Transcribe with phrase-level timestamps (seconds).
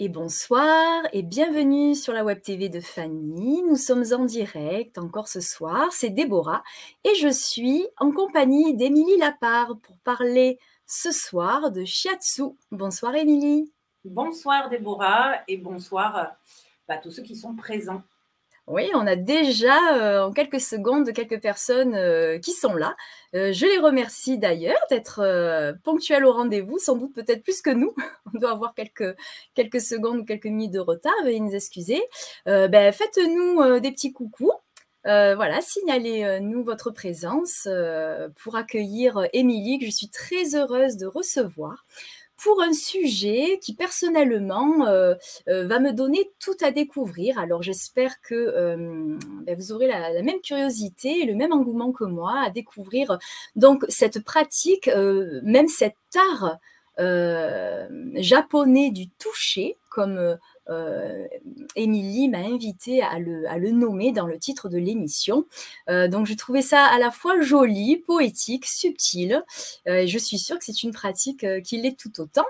[0.00, 3.62] et bonsoir et bienvenue sur la web TV de Fanny.
[3.64, 5.88] Nous sommes en direct encore ce soir.
[5.90, 6.62] C'est Déborah
[7.02, 12.44] et je suis en compagnie d'Émilie Lapard pour parler ce soir de Shiatsu.
[12.70, 13.72] Bonsoir Émilie.
[14.04, 16.38] Bonsoir Déborah et bonsoir à
[16.86, 18.02] bah, tous ceux qui sont présents.
[18.68, 22.96] Oui, on a déjà euh, en quelques secondes quelques personnes euh, qui sont là.
[23.34, 25.22] Euh, je les remercie d'ailleurs d'être
[25.84, 27.94] ponctuels au rendez-vous, sans doute peut-être plus que nous.
[28.34, 29.16] on doit avoir quelques,
[29.80, 32.02] secondes ou quelques minutes de retard, veuillez nous excuser.
[32.44, 34.52] Ben, Faites-nous des petits coucous.
[35.04, 37.66] voilà, signalez-nous votre présence
[38.42, 41.86] pour accueillir Émilie, que je suis très heureuse de recevoir
[42.38, 45.14] pour un sujet qui personnellement euh,
[45.48, 47.38] euh, va me donner tout à découvrir.
[47.38, 52.04] Alors j'espère que euh, ben, vous aurez la, même curiosité et le même engouement que
[52.04, 53.18] moi à découvrir
[53.56, 54.88] donc cette pratique,
[55.42, 56.58] même cet art
[58.14, 60.36] japonais du toucher, comme
[61.76, 65.46] Émilie m'a invité à le, nommer dans le titre de l'émission.
[65.88, 69.42] Euh, donc, je trouvais ça à la fois joli, poétique, subtil.
[69.86, 72.46] Euh, je suis sûre que c'est une pratique qui l'est tout autant.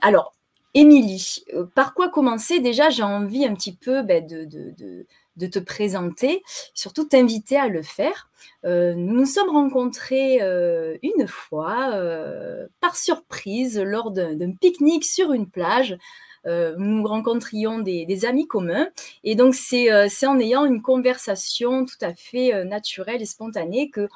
[0.00, 0.34] alors,
[0.74, 2.60] Émilie, par quoi commencer?
[2.60, 5.06] Déjà, j'ai envie un petit peu ben, de, de
[5.38, 6.42] te présenter,
[6.74, 8.30] surtout t'inviter à le faire.
[8.64, 15.32] Euh, nous nous sommes rencontrés euh, une fois euh, par surprise lors d'un pique-nique sur
[15.32, 15.96] une plage.
[16.44, 18.88] nous rencontrions des, amis communs
[19.22, 24.08] et donc c'est en ayant une conversation tout à fait naturelle et spontanée que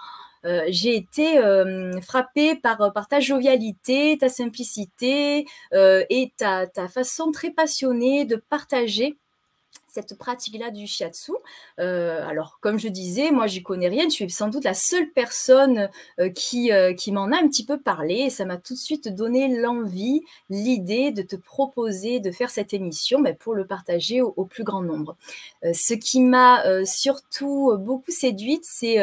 [0.68, 1.40] j'ai été
[2.02, 9.16] frappée par, par, ta jovialité, ta simplicité et ta, ta, façon très passionnée de partager
[9.96, 11.32] cette pratique-là du shiatsu.
[11.80, 14.04] Euh, alors, comme je disais, moi, j'y connais rien.
[14.04, 15.88] Je suis sans doute la seule personne
[16.20, 18.14] euh, qui, euh, qui m'en a un petit peu parlé.
[18.26, 22.74] Et ça m'a tout de suite donné l'envie, l'idée de te proposer de faire cette
[22.74, 25.16] émission mais pour le partager au, plus grand nombre.
[25.62, 28.98] ce qui m'a surtout beaucoup séduite, c'est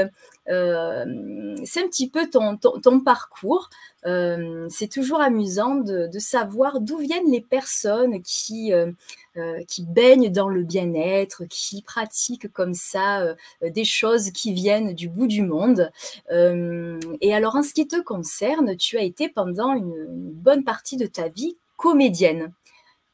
[0.46, 3.70] c'est un petit peu ton, ton, parcours.
[4.04, 8.72] c'est toujours amusant de, de savoir d'où viennent les personnes qui,
[9.68, 13.36] qui baignent dans le bien-être, qui pratiquent comme ça euh,
[13.70, 15.92] des choses qui viennent du bout du monde.
[16.32, 19.94] Euh, et alors, en ce qui te concerne, tu as été pendant une,
[20.34, 22.54] bonne partie de ta vie comédienne.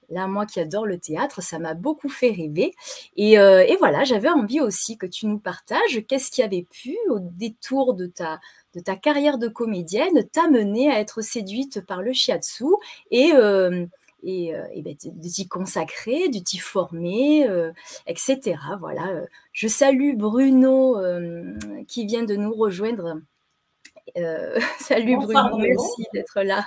[0.09, 2.74] Là, moi qui adore le théâtre, ça m'a beaucoup fait rêver.
[3.16, 7.19] Et, et voilà, j'avais envie aussi que tu nous partages qu'est-ce qui avait pu, au
[7.19, 8.40] détour de ta,
[8.74, 12.66] de ta carrière de comédienne, t'amener à être séduite par le shiatsu
[13.12, 13.34] et,
[14.24, 17.72] et, euh, ben, de t'y consacrer, de t'y former, euh,
[18.07, 18.57] etc.
[18.80, 19.07] Voilà.
[19.09, 20.97] Euh, je salue Bruno
[21.88, 23.22] qui vient de nous rejoindre.
[24.79, 26.66] salut Bruno, merci d'être là.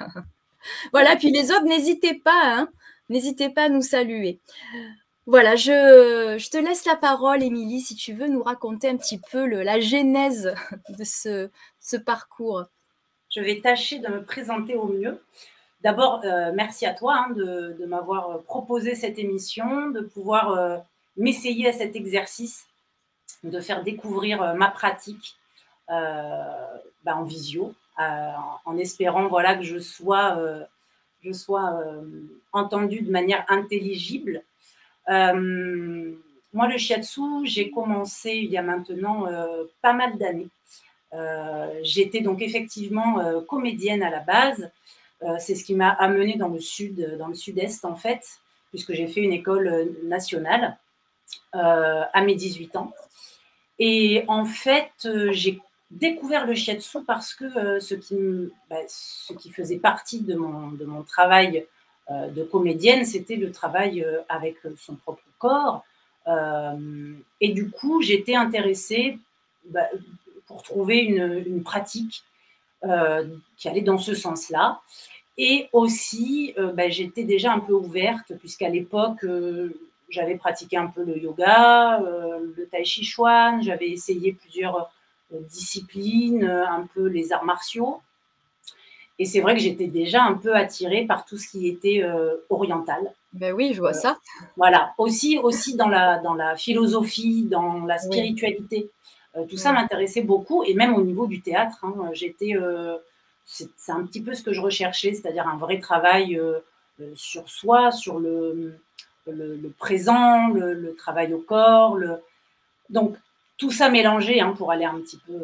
[0.93, 2.69] voilà, puis les autres, n'hésitez pas, hein.
[3.09, 4.39] n'hésitez pas à nous saluer.
[5.27, 9.21] Voilà, je, je, te laisse la parole, Émilie, si tu veux nous raconter un petit
[9.31, 10.55] peu le, la genèse
[10.99, 12.65] de ce, ce parcours.
[13.31, 15.23] Je vais tâcher de me présenter au mieux.
[15.83, 20.79] D'abord, euh, merci à toi hein, de, m'avoir euh, proposé cette émission, de pouvoir euh,
[21.17, 22.67] m'essayer à cet exercice,
[23.43, 25.37] de faire découvrir ma pratique
[25.89, 30.39] bah, en visio, en espérant voilà, que je sois,
[31.23, 31.83] je sois
[32.53, 34.43] entendue de manière intelligible.
[35.09, 39.27] moi, le shiatsu, j'ai commencé il y a maintenant
[39.83, 40.49] pas mal d'années.
[41.83, 44.71] J'étais donc effectivement comédienne à la base.
[45.25, 48.41] Euh, c'est ce qui m'a amené dans le sud, dans le sud-est en fait,
[48.71, 50.77] puisque j'ai fait une école euh, nationale
[51.55, 52.93] euh, à mes 18 ans.
[53.79, 58.17] Et en fait, j'ai découvert le shiatsu parce que ce, qui,
[58.71, 61.67] bah, ce qui faisait partie de mon, travail
[62.11, 65.85] de comédienne, c'était le travail avec son propre corps.
[67.41, 69.19] et du coup, j'étais intéressée
[69.65, 69.89] bah,
[70.47, 72.23] pour trouver une pratique
[73.57, 74.81] qui allait dans ce sens-là.
[75.39, 79.71] Et aussi, euh, ben, j'étais déjà un peu ouverte, puisqu'à l'époque, euh,
[80.11, 84.91] j'avais pratiqué un peu le yoga, euh, le tai chi chuan, j'avais essayé plusieurs
[85.31, 88.03] disciplines, un peu les arts martiaux.
[89.19, 92.05] Et c'est vrai que j'étais déjà un peu attirée par tout ce qui était
[92.51, 93.15] oriental.
[93.33, 94.19] Ben oui, je vois ça.
[94.59, 98.91] Voilà, aussi, aussi dans, la, dans la philosophie, dans la spiritualité.
[99.49, 101.85] Tout ça m'intéressait beaucoup, et même au niveau du théâtre.
[101.85, 102.55] Hein, j'étais
[103.45, 106.59] c'est un petit peu ce que je recherchais, c'est-à-dire un vrai travail euh,
[107.01, 108.79] euh, sur soi, sur le,
[109.27, 111.99] le, présent, le, travail au corps.
[112.91, 113.17] Donc,
[113.59, 115.35] tout ça mélangé hein, pour aller un petit peu,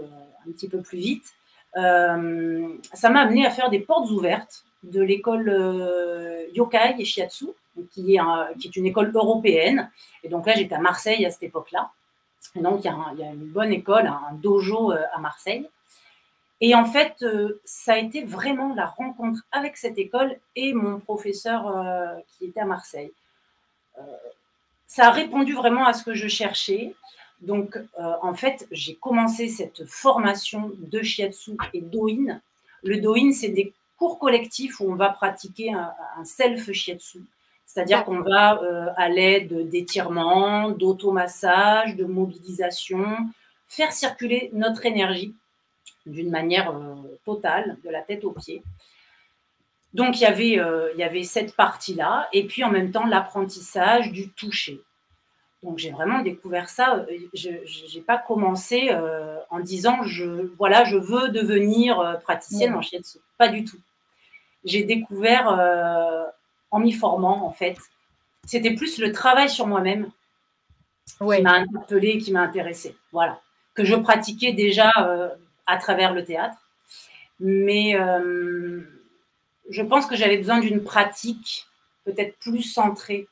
[0.47, 1.35] un petit peu plus vite.
[1.77, 5.49] Euh, ça m'a amené à faire des portes ouvertes de l'école
[6.55, 7.47] Yokai et Shiatsu,
[7.91, 8.21] qui est,
[8.59, 9.91] qui est une école européenne.
[10.25, 11.91] Et donc là, j'étais à Marseille à cette époque-là.
[12.55, 15.69] Et donc, il y, a une bonne école, un dojo à Marseille.
[16.61, 17.25] Et en fait,
[17.65, 21.73] ça a été vraiment la rencontre avec cette école et mon professeur
[22.27, 23.13] qui était à Marseille.
[24.87, 26.95] ça a répondu vraiment à ce que je cherchais.
[27.41, 32.41] Donc, euh, en fait, j'ai commencé cette formation de shiatsu et doin.
[32.83, 35.93] Le doin, c'est des cours collectifs où on va pratiquer un,
[36.25, 37.23] self-shiatsu.
[37.69, 43.05] C'est-à-dire qu'on va, euh, à l'aide d'étirements, d'automassage, de mobilisation,
[43.69, 45.35] faire circuler notre énergie
[46.07, 46.95] d'une manière euh,
[47.25, 48.63] totale, de la tête aux pieds.
[49.93, 50.61] Donc, il y avait,
[50.95, 54.81] il y avait cette partie-là, et puis en même temps, l'apprentissage du toucher.
[55.63, 57.05] Donc j'ai vraiment découvert ça.
[57.35, 62.83] Je n'ai pas commencé euh, en disant je voilà je veux devenir euh, praticienne en
[62.83, 63.19] shiatsu.
[63.39, 63.79] Pas du tout.
[64.65, 66.25] J'ai découvert euh,
[66.71, 67.77] en m'y formant en fait.
[68.47, 70.11] C'était plus le travail sur moi-même
[71.07, 72.97] qui m'a interpellée, qui m'a intéressée.
[73.13, 73.41] Voilà
[73.75, 74.91] que je pratiquais déjà
[75.67, 76.59] à travers le théâtre,
[77.39, 77.97] mais
[79.71, 81.69] je pense que j'avais besoin d'une pratique
[82.05, 83.29] peut-être plus centrée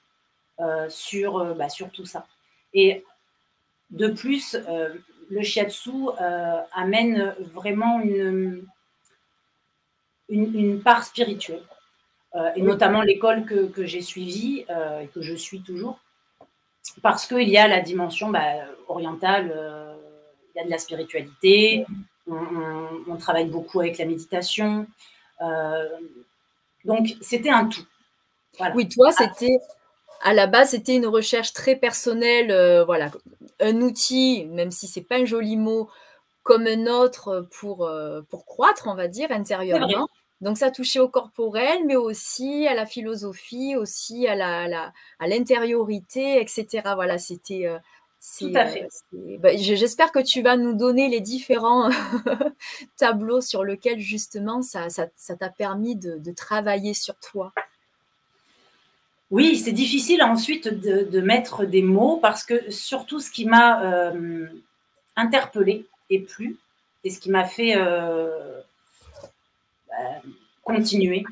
[0.61, 2.27] euh, sur, euh, bah, sur tout ça.
[2.75, 3.05] Et
[3.91, 4.95] de plus, euh,
[5.31, 5.91] le shiatsu
[6.73, 8.67] amène vraiment une,
[10.29, 11.63] une, part spirituelle.
[12.55, 14.67] Et notamment l'école que, que j'ai suivie
[15.01, 15.99] et que je suis toujours,
[17.03, 18.43] parce qu'il y a la dimension bah,
[18.89, 19.55] orientale,
[20.55, 21.87] il y a de la spiritualité,
[22.27, 24.87] on, travaille beaucoup avec la méditation.
[26.85, 27.87] donc, c'était un tout.
[28.75, 29.59] Oui, toi, c'était
[30.23, 33.11] à la base, c'était une recherche très personnelle, euh, voilà,
[33.61, 35.89] un outil, même si c'est pas un joli mot,
[36.43, 40.09] comme un autre pour, euh, pour croître, on va dire, intérieurement.
[40.41, 46.41] Donc ça touchait au corporel, mais aussi à la philosophie, aussi à la, à l'intériorité,
[46.41, 46.83] etc.
[46.95, 47.67] Voilà, c'était.
[47.67, 47.79] Euh,
[48.39, 48.87] Tout à fait.
[49.13, 51.91] Bah, j'espère que tu vas nous donner les différents
[52.97, 57.53] tableaux sur lesquels justement ça t'a ça, permis de, de travailler sur toi.
[59.31, 64.47] Oui, c'est difficile ensuite de, mettre des mots parce que surtout ce qui m'a euh,
[65.17, 66.57] interpellée et plu,
[67.03, 68.61] et ce qui m'a fait euh,
[70.63, 71.25] continuer,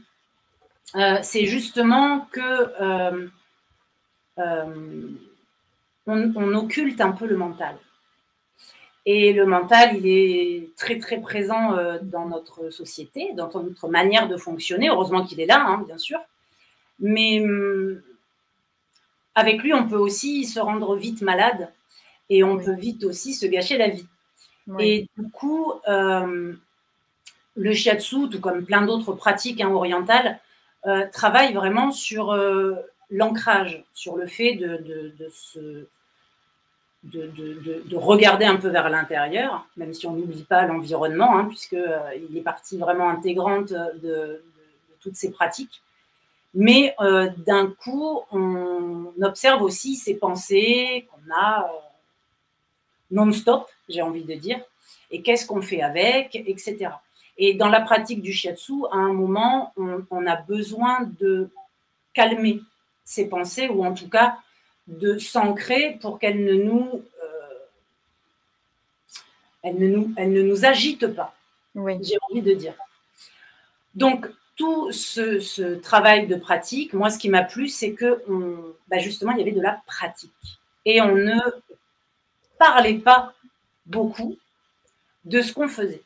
[0.96, 3.28] euh, c'est justement que
[6.06, 7.76] on, occulte un peu le mental.
[9.06, 14.36] Et le mental, il est très très présent dans notre société, dans notre manière de
[14.36, 14.88] fonctionner.
[14.88, 16.18] Heureusement qu'il est là, hein, bien sûr.
[17.00, 18.00] Mais hum,
[19.34, 21.72] avec lui, on peut aussi se rendre vite malade
[22.30, 24.06] et on peut vite aussi se gâcher la vie.
[24.78, 26.58] Et du coup, hum,
[27.56, 30.40] le shiatsu, tout comme plein d'autres pratiques hein, orientales,
[30.86, 32.74] euh, travaille vraiment sur euh,
[33.10, 35.14] l'ancrage, sur le fait de, de,
[37.04, 42.36] de, regarder un peu vers l'intérieur, même si on n'oublie pas l'environnement, hein, puisqu'il euh,
[42.36, 44.42] est partie vraiment intégrante de,
[45.00, 45.82] toutes ces pratiques.
[46.54, 46.94] Mais
[47.46, 51.68] d'un coup, on observe aussi ces pensées qu'on a
[53.10, 54.60] non-stop, j'ai envie de dire,
[55.10, 56.90] et qu'est-ce qu'on fait avec, etc.
[57.36, 61.50] Et dans la pratique du shiatsu, à un moment, on, a besoin de
[62.12, 62.60] calmer
[63.04, 64.38] ces pensées, ou en tout cas
[64.86, 67.54] de s'ancrer pour qu'elles ne nous, euh,
[69.62, 71.34] elles ne nous, elles ne nous agitent pas.
[71.74, 72.74] J'ai envie de dire.
[73.94, 78.22] Donc, tout ce, travail de pratique, moi, ce qui m'a plu, c'est que
[78.88, 80.30] bah, justement, il y avait de la pratique.
[80.84, 81.40] Et on ne
[82.58, 83.34] parlait pas
[83.86, 84.36] beaucoup
[85.24, 86.02] de ce qu'on faisait.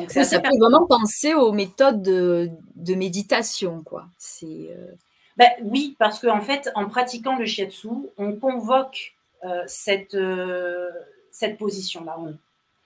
[0.00, 4.06] Donc, ça fait vraiment penser aux méthodes de, méditation, quoi.
[4.18, 4.46] C'est.
[4.46, 4.92] Euh,
[5.36, 10.90] bah, oui, parce qu'en fait, en pratiquant le shiatsu, on convoque euh, cette, euh,
[11.30, 12.16] cette position-là.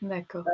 [0.03, 0.45] D'accord.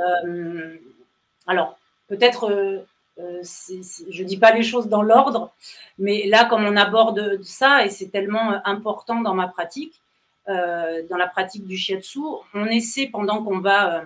[1.47, 2.85] alors, peut-être
[3.19, 5.51] euh, je ne dis pas les choses dans l'ordre,
[5.99, 10.03] mais là, comme on aborde ça, et c'est tellement important dans ma pratique,
[10.49, 12.21] euh, dans la pratique du shiatsu,
[12.53, 14.05] on essaie pendant qu'on va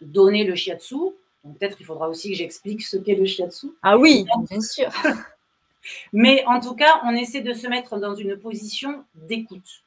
[0.00, 0.94] donner le shiatsu,
[1.42, 3.68] peut-être il faudra aussi que j'explique ce qu'est le shiatsu.
[3.82, 4.90] Ah oui, bien sûr.
[6.12, 9.82] mais en tout cas, on essaie de se mettre dans une position d'écoute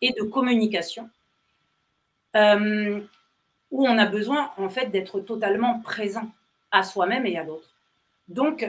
[0.00, 1.08] et de communication.
[2.34, 6.30] où on a besoin en fait d'être totalement présent
[6.70, 7.70] à soi-même et à l'autre.
[8.28, 8.66] Donc,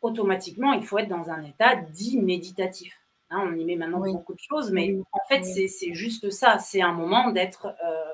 [0.00, 2.98] automatiquement, il faut être dans un état dit méditatif.
[3.30, 6.58] Hein, on y met maintenant beaucoup de choses, mais en fait, c'est juste ça.
[6.58, 8.12] C'est un moment d'être euh,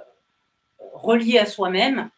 [0.93, 2.11] relié à soi-même,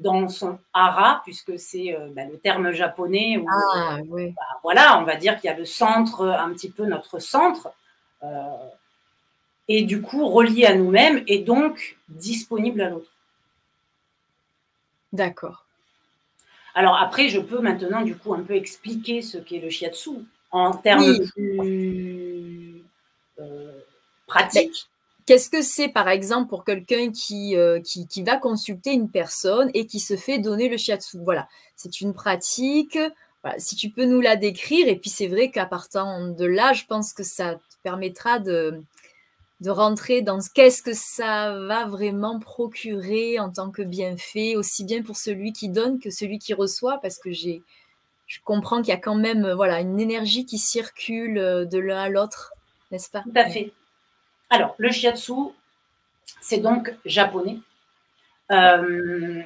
[0.00, 3.38] dans son hara, puisque c'est bah, le terme japonais.
[3.38, 4.30] Où, ah, oui.
[4.30, 7.70] Bah, voilà, on va dire qu'il y a le centre, un petit peu notre centre,
[9.68, 13.10] et du coup relié à nous-mêmes et donc disponible à l'autre.
[15.12, 15.64] D'accord.
[16.74, 20.10] Alors après, je peux maintenant du coup un peu expliquer ce qu'est le shiatsu
[20.50, 22.82] en termes plus
[23.38, 23.80] euh,
[24.26, 24.88] pratiques.
[25.30, 29.86] Qu'est-ce que c'est, par exemple, pour quelqu'un qui, euh, qui, va consulter une personne et
[29.86, 31.18] qui se fait donner le shiatsu?
[31.22, 32.98] Voilà, c'est une pratique.
[33.56, 36.04] si tu peux nous la décrire, et puis c'est vrai qu'à partir
[36.36, 38.82] de là, je pense que ça te permettra de,
[39.64, 45.16] rentrer dans qu'est-ce que ça va vraiment procurer en tant que bienfait, aussi bien pour
[45.16, 47.62] celui qui donne que celui qui reçoit, parce que j'ai,
[48.26, 52.00] je comprends qu'il y a quand même voilà, une énergie qui circule euh, de l'un
[52.00, 52.52] à l'autre,
[52.90, 53.22] n'est-ce pas?
[53.22, 53.72] Tout à fait.
[54.50, 55.32] Alors, le shiatsu,
[56.40, 57.58] c'est donc japonais.
[58.50, 59.42] Euh,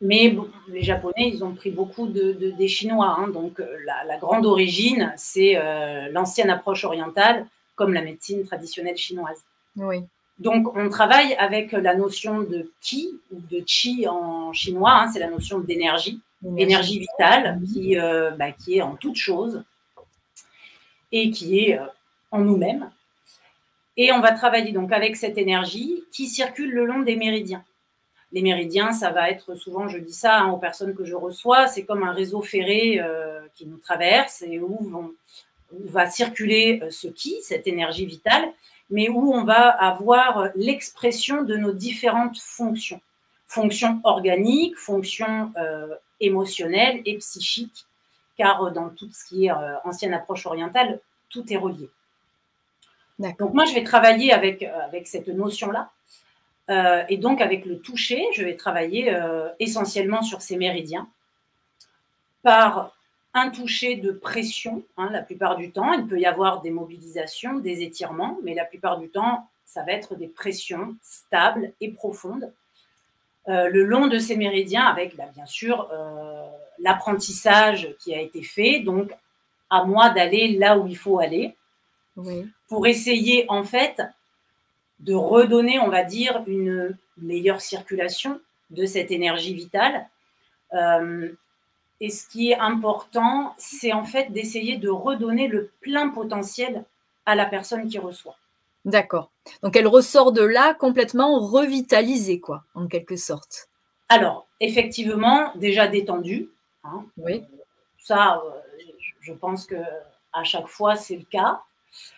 [0.00, 0.34] mais
[0.68, 3.16] les Japonais, ils ont pris beaucoup de, des Chinois.
[3.18, 3.28] Hein.
[3.28, 5.58] donc, euh, la, grande origine, c'est
[6.10, 9.42] l'ancienne approche orientale comme la médecine traditionnelle chinoise.
[9.76, 10.04] Oui.
[10.40, 15.18] Donc, on travaille avec la notion de ki ou de chi en chinois, hein, c'est
[15.18, 16.18] la notion d'énergie,
[16.56, 19.62] énergie vitale qui, euh, bah, qui est en toute chose
[21.12, 21.84] et qui est euh,
[22.30, 22.90] en nous-mêmes.
[23.96, 27.64] Et on va travailler donc avec cette énergie qui circule le long des méridiens.
[28.32, 31.66] Les méridiens, ça va être souvent, je dis ça hein, aux personnes que je reçois,
[31.66, 35.14] c'est comme un réseau ferré euh, qui nous traverse et où
[35.72, 38.52] va circuler euh, ce qui, cette énergie vitale,
[38.88, 43.00] mais où on va avoir l'expression de nos différentes fonctions.
[43.48, 47.86] Fonctions organiques, fonctions euh, émotionnelles et psychiques,
[48.36, 49.52] car dans tout ce qui est
[49.84, 51.90] ancienne approche orientale, tout est relié.
[53.38, 55.90] Donc moi, je vais travailler avec, avec cette notion-là.
[57.08, 59.14] et donc avec le toucher, je vais travailler
[59.58, 61.06] essentiellement sur ces méridiens
[62.42, 62.96] par
[63.34, 65.92] un toucher de pression, hein, la plupart du temps.
[65.92, 69.92] Il peut y avoir des mobilisations, des étirements, mais la plupart du temps, ça va
[69.92, 72.52] être des pressions stables et profondes
[73.48, 76.46] euh, le long de ces méridiens, avec bah, bien sûr euh,
[76.78, 78.80] l'apprentissage qui a été fait.
[78.80, 79.10] Donc,
[79.70, 81.56] à moi d'aller là où il faut aller
[82.68, 84.02] pour essayer en fait
[85.00, 90.08] de redonner, on va dire, une meilleure circulation de cette énergie vitale.
[90.74, 91.30] Euh,
[92.00, 96.84] et ce qui est important, c'est en fait d'essayer de redonner le plein potentiel
[97.26, 98.36] à la personne qui reçoit.
[98.84, 99.30] D'accord.
[99.62, 103.68] Donc elle ressort de là complètement revitalisée, quoi, en quelque sorte.
[104.08, 106.48] Alors, effectivement, déjà détendue.
[106.84, 107.04] Hein.
[107.18, 107.44] Oui.
[107.98, 108.50] Ça, euh,
[109.20, 109.76] je pense que
[110.32, 111.60] à chaque fois, c'est le cas.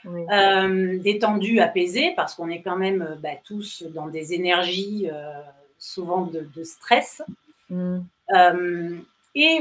[0.05, 0.23] Oui.
[0.31, 5.09] Euh, détendue, apaisée, parce qu'on est quand même euh, bah, tous dans des énergies
[5.79, 7.23] souvent de, stress.
[7.71, 8.00] Mm
[9.35, 9.61] et,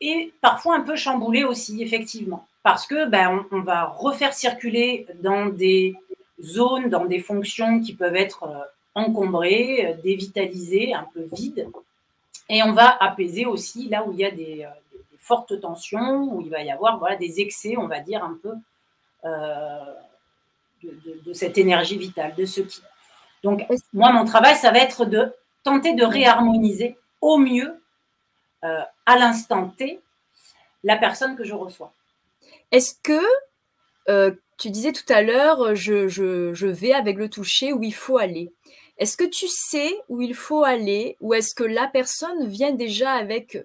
[0.00, 2.46] et parfois un peu chamboulé aussi, effectivement.
[2.62, 5.94] Parce que ben, on, va refaire circuler dans des
[6.42, 11.68] zones, dans des fonctions qui peuvent être euh, encombrées, euh, dévitalisées, un peu vides.
[12.48, 16.40] Et on va apaiser aussi là où il y a des, euh, fortes tensions, où
[16.40, 18.52] il va y avoir voilà, des excès, on va dire, un peu
[19.24, 22.82] de, cette énergie vitale, de ce qui.
[23.42, 27.80] Donc, moi, mon travail, ça va être de tenter de réharmoniser au mieux
[28.64, 30.00] euh, à l'instant T
[30.82, 31.92] la personne que je reçois.
[32.70, 33.20] Est-ce que,
[34.08, 38.52] euh, tu disais tout à l'heure, je, vais avec le toucher où il faut aller.
[38.98, 43.12] Est-ce que tu sais où il faut aller ou est-ce que la personne vient déjà
[43.12, 43.58] avec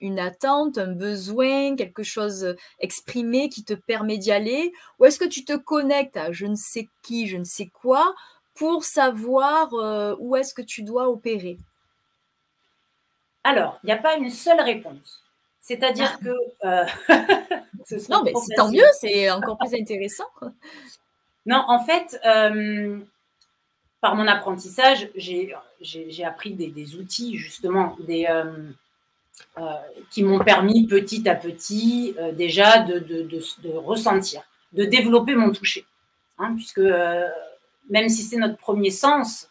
[0.00, 4.72] une attente, un besoin, quelque chose exprimé qui te permet d'y aller?
[4.98, 8.14] Ou est-ce que tu te connectes à je ne sais qui, je ne sais quoi
[8.54, 11.58] pour savoir euh, où est-ce que tu dois opérer?
[13.44, 15.22] Alors, il n'y a pas une seule réponse.
[15.60, 16.24] C'est-à-dire ah.
[16.24, 16.66] que.
[16.66, 16.84] Euh,
[18.08, 20.28] non, mais c'est tant mieux, c'est encore plus intéressant.
[21.46, 22.98] Non, en fait, euh,
[24.00, 28.70] par mon apprentissage, j'ai appris des, outils, justement, des, euh,
[30.10, 34.42] qui m'ont permis petit à petit déjà de, ressentir,
[34.72, 35.84] de développer mon toucher.
[36.38, 36.80] Hein, puisque
[37.90, 39.50] même si c'est notre premier sens,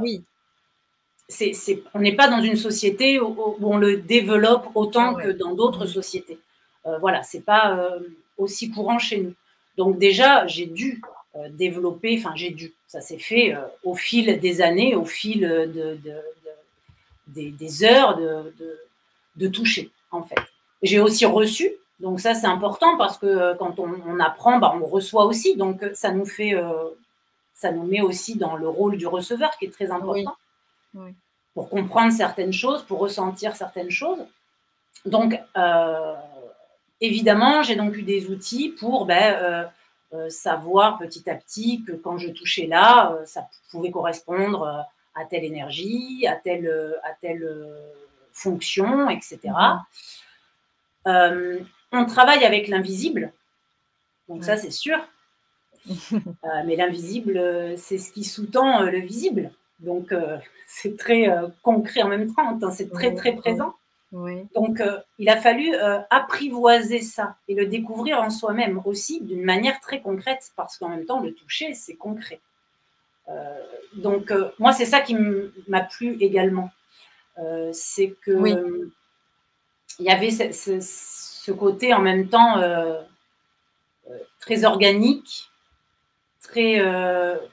[0.00, 0.24] oui
[1.94, 5.88] on n'est pas dans une société où, on le développe autant que dans d'autres mmh.
[5.88, 6.38] sociétés.
[6.86, 7.98] Euh, voilà, c'est pas euh,
[8.38, 9.34] aussi courant chez nous.
[9.76, 11.02] Donc déjà, j'ai dû
[11.36, 15.40] euh, développer, enfin j'ai dû, ça s'est fait euh, au fil des années, au fil
[15.40, 15.98] de,
[17.30, 20.40] des, heures de, toucher, en fait.
[20.82, 25.24] J'ai aussi reçu, donc ça c'est important parce que quand on, apprend, bah, on reçoit
[25.24, 26.54] aussi, donc ça nous fait,
[27.54, 30.36] ça nous met aussi dans le rôle du receveur qui est très important.
[31.54, 34.24] pour comprendre certaines choses, pour ressentir certaines choses.
[35.04, 36.14] Donc, euh,
[37.00, 39.68] évidemment, j'ai donc eu des outils pour ben,
[40.28, 46.26] savoir petit à petit que quand je touchais là, ça pouvait correspondre à telle énergie,
[46.26, 46.68] à telle,
[47.02, 47.48] à telle
[48.32, 49.38] fonction, etc.
[51.06, 51.66] Mhm.
[51.92, 53.32] on travaille avec l'invisible,
[54.28, 54.98] donc ça c'est sûr.
[56.66, 59.50] mais l'invisible, c'est ce qui sous-tend le visible.
[59.80, 63.74] Donc, euh, c'est très euh, concret en même temps, hein, c'est très, très présent.
[64.12, 65.72] Donc, euh, il a fallu
[66.10, 71.04] apprivoiser ça et le découvrir en soi-même aussi d'une manière très concrète, parce qu'en même
[71.04, 72.40] temps, le toucher, c'est concret.
[73.94, 75.16] Donc, moi, c'est ça qui
[75.68, 76.70] m'a plu également.
[77.72, 78.90] c'est que
[79.98, 82.60] il y avait ce, côté en même temps
[84.40, 85.50] très organique,
[86.40, 86.80] très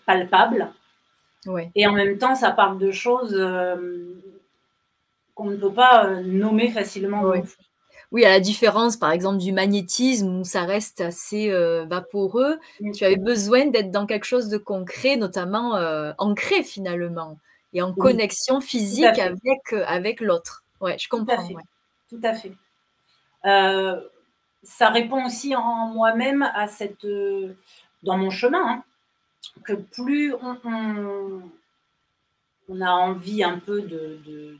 [0.05, 0.71] palpable
[1.75, 4.13] et en même temps, ça parle de choses euh,
[5.35, 7.21] qu'on ne peut pas euh, nommer facilement.
[7.23, 7.39] Oui.
[8.15, 12.59] À la différence, par exemple, du magnétisme où ça reste assez euh, vaporeux,
[12.93, 15.73] tu avais besoin d'être dans quelque chose de concret, notamment
[16.17, 17.37] ancré finalement,
[17.73, 20.63] et en connexion physique avec, avec l'autre.
[20.79, 21.47] Ouais, je comprends.
[22.09, 22.53] Tout à fait.
[24.63, 27.05] ça répond aussi en moi-même à cette,
[28.03, 28.83] dans mon chemin, hein,
[29.63, 30.57] que plus on,
[32.69, 34.57] on, a envie un peu de,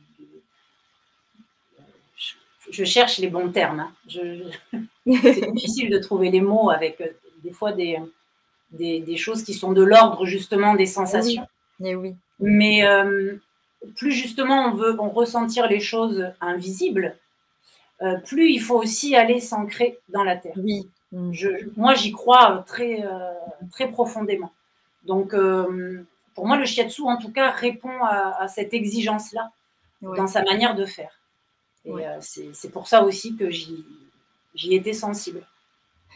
[2.70, 3.80] je, cherche les bons termes.
[3.80, 3.92] Hein.
[5.06, 7.08] c'est difficile de trouver les mots avec euh,
[7.42, 7.98] des fois des,
[8.72, 11.46] des, choses qui sont de l'ordre justement des sensations.
[11.80, 11.94] Oui.
[11.94, 12.14] oui.
[12.40, 13.36] Mais euh,
[13.96, 17.16] plus justement on veut ressentir les choses invisibles,
[18.02, 20.54] euh, plus il faut aussi aller s'ancrer dans la terre.
[20.56, 20.88] Oui.
[21.32, 23.02] Je, moi, j'y crois très,
[23.72, 24.52] très profondément.
[25.04, 25.34] Donc,
[26.34, 29.50] pour moi, le shiatsu, en tout cas, répond à, cette exigence-là
[30.02, 31.17] dans sa manière de faire.
[31.84, 33.84] Et euh, c'est pour ça aussi que j'y
[34.74, 35.46] étais sensible.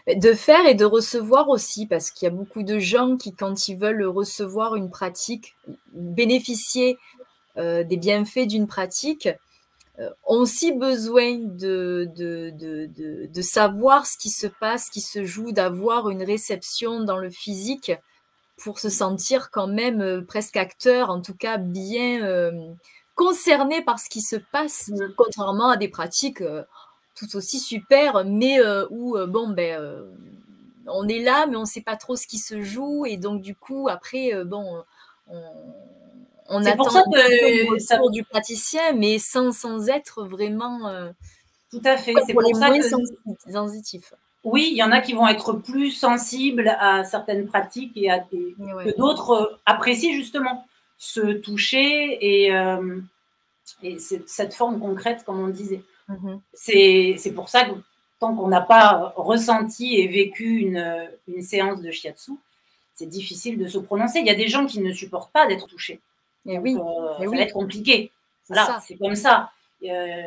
[0.07, 3.69] De faire et de recevoir aussi, parce qu'il y a beaucoup de gens qui, quand
[3.69, 5.55] ils veulent recevoir une pratique,
[5.93, 6.99] bénéficier
[7.57, 9.29] euh, des bienfaits d'une pratique,
[10.27, 12.51] ont aussi besoin de, de,
[13.27, 17.31] de, savoir ce qui se passe, ce qui se joue, d'avoir une réception dans le
[17.31, 17.93] physique
[18.63, 22.23] pour se sentir quand même euh, presque acteur, en tout cas bien
[23.23, 26.63] euh, concerné par ce qui se passe, contrairement à des pratiques euh,
[27.15, 28.59] tout aussi super, mais
[28.91, 30.03] où, bon, ben,
[30.87, 33.43] on est là, mais on ne sait pas trop ce qui se joue, et donc
[33.43, 34.83] du coup, après, bon,
[36.49, 36.85] on, attend
[37.99, 40.91] pour du praticien, mais sans, sans être vraiment...
[41.71, 42.81] tout à fait, c'est pour, les moins
[43.47, 44.15] sensitifs.
[44.45, 48.19] Oui, il y en a qui vont être plus sensibles à certaines pratiques et à
[48.19, 50.67] des, que d'autres euh, apprécient justement
[50.99, 52.99] se toucher et, euh,
[54.27, 55.83] cette forme concrète, comme on disait.
[56.09, 57.17] Mm-hmm.
[57.19, 57.73] C'est pour ça que
[58.19, 62.33] tant qu'on n'a pas ressenti et vécu une, séance de shiatsu,
[62.95, 64.21] c'est difficile de se prononcer.
[64.21, 66.01] Il y a des gens qui ne supportent pas d'être touchés.
[66.47, 66.77] Et oui.
[66.77, 68.11] Euh, ça va être compliqué.
[68.49, 69.51] Voilà, c'est comme ça.
[69.85, 70.23] Euh,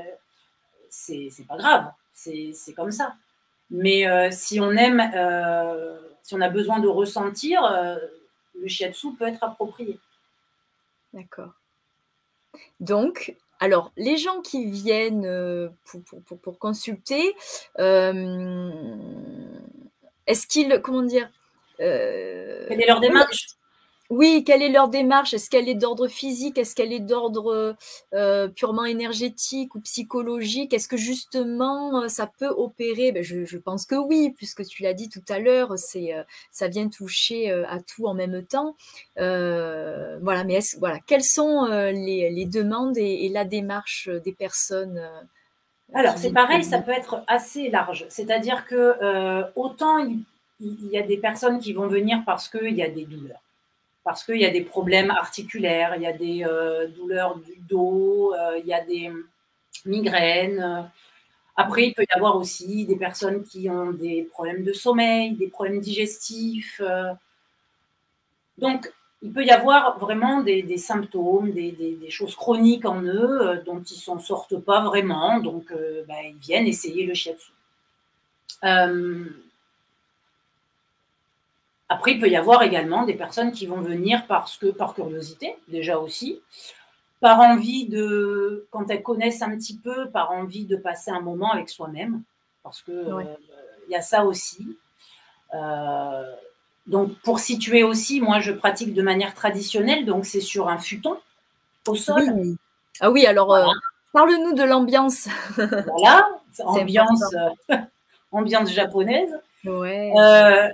[0.89, 1.91] c'est pas grave.
[2.13, 3.15] C'est comme ça.
[3.69, 7.97] Mais euh, si on aime, euh, si on a besoin de ressentir, euh,
[8.59, 9.99] le shiatsu peut être approprié.
[11.13, 11.53] D'accord.
[12.79, 15.71] Donc, alors, les gens qui viennent
[16.25, 17.35] pour, pour consulter,
[20.27, 21.29] est-ce qu'ils, comment dire
[21.77, 23.55] Quelle est leur démarche?
[24.11, 25.33] Oui, quelle est leur démarche?
[25.33, 26.59] Est-ce qu'elle est d'ordre physique?
[26.59, 27.75] Est-ce qu'elle est d'ordre
[28.13, 30.73] euh, purement énergétique ou psychologique?
[30.75, 33.11] Est-ce que justement euh, ça peut opérer?
[33.11, 36.67] Ben, je, pense que oui, puisque tu l'as dit tout à l'heure, c'est euh, ça
[36.67, 38.75] vient toucher à tout en même temps.
[39.17, 45.01] voilà, mais voilà, quelles sont les, demandes et, la démarche des personnes
[45.93, 48.05] Alors c'est pareil, ça peut être assez large.
[48.09, 49.97] C'est-à-dire que autant
[50.59, 53.39] il y a des personnes qui vont venir parce qu'il y a des douleurs
[54.05, 58.33] parce qu'il y a des problèmes articulaires, il y a des euh, douleurs du dos,
[58.35, 59.11] euh, il y a des
[59.83, 60.89] migraines.
[61.57, 65.47] Après, il peut y avoir aussi des personnes qui ont des problèmes de sommeil, des
[65.47, 66.79] problèmes digestifs.
[66.81, 67.13] Euh.
[68.59, 73.95] Donc, il peut y avoir vraiment des, symptômes, des, choses chroniques en eux dont ils
[73.95, 75.39] ne s'en sortent pas vraiment.
[75.39, 75.73] Donc,
[76.07, 77.51] ben, ils viennent essayer le shiatsu.
[81.87, 85.55] Après, il peut y avoir également des personnes qui vont venir parce que, par curiosité,
[85.67, 86.41] déjà aussi,
[87.19, 91.51] par envie de, quand elles connaissent un petit peu, par envie de passer un moment
[91.51, 92.23] avec soi-même,
[92.63, 93.23] parce que euh,
[93.87, 94.77] il y a ça aussi.
[95.53, 96.23] Euh,
[96.87, 101.17] donc, pour situer aussi, moi, je pratique de manière traditionnelle, donc c'est sur un futon
[101.87, 102.55] au sol.
[102.99, 103.65] Ah oui, alors euh,
[104.11, 105.27] parle-nous de l'ambiance.
[105.55, 106.27] voilà,
[106.65, 107.35] ambiance,
[108.31, 109.39] ambiance japonaise.
[109.65, 110.11] Ouais.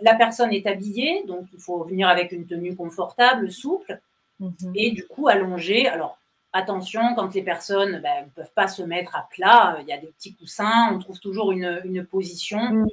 [0.01, 3.99] la personne est habillée, donc il faut venir avec une tenue confortable, souple,
[4.39, 4.54] mhm.
[4.75, 5.88] et du coup allongée.
[5.88, 6.17] Alors
[6.54, 9.97] attention, quand les personnes ne ben, peuvent pas se mettre à plat, il y a
[9.97, 12.60] des petits coussins, on trouve toujours une, position.
[12.60, 12.88] Mm.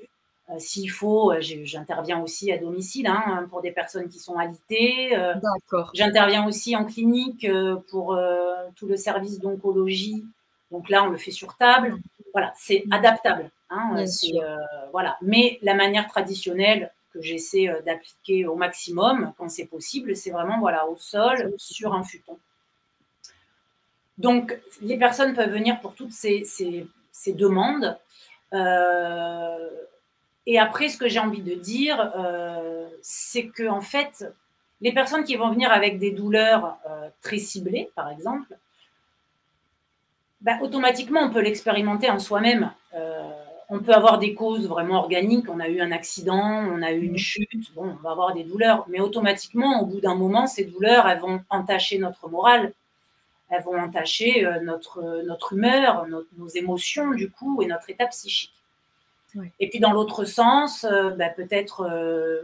[0.51, 5.15] Euh, s'il faut, euh, j'interviens aussi à domicile hein, pour des personnes qui sont alitées.
[5.15, 5.91] Euh, D'accord.
[5.93, 7.47] J'interviens aussi en clinique
[7.91, 8.19] pour
[8.77, 10.25] tout le service d'oncologie.
[10.71, 11.99] Donc là, on le fait sur table.
[12.33, 13.51] Voilà, c'est adaptable.
[13.71, 14.05] Hein,
[14.93, 15.17] voilà.
[15.23, 20.87] Mais la manière traditionnelle que j'essaie d'appliquer au maximum, quand c'est possible, c'est vraiment voilà,
[20.89, 22.39] au sol, sur un futon.
[24.19, 26.45] Donc, les personnes peuvent venir pour toutes ces,
[27.29, 27.97] demandes.
[28.53, 29.69] Euh,
[30.47, 34.25] et après, ce que j'ai envie de dire, euh, c'est que en fait,
[34.81, 38.57] les personnes qui vont venir avec des douleurs euh, très ciblées, par exemple,
[40.41, 42.73] ben, automatiquement, on peut l'expérimenter en soi-même.
[43.69, 45.49] On peut avoir des causes vraiment organiques.
[45.49, 47.75] On a eu un accident, on a eu une chute.
[47.75, 51.21] Bon, on va avoir des douleurs, mais automatiquement, au bout d'un moment, ces douleurs, elles
[51.21, 52.73] vont entacher notre morale
[53.51, 58.53] elles vont entacher euh, notre, notre humeur, nos émotions du coup et notre état psychique.
[59.61, 62.43] Et puis dans l'autre sens, euh, bah, peut-être euh,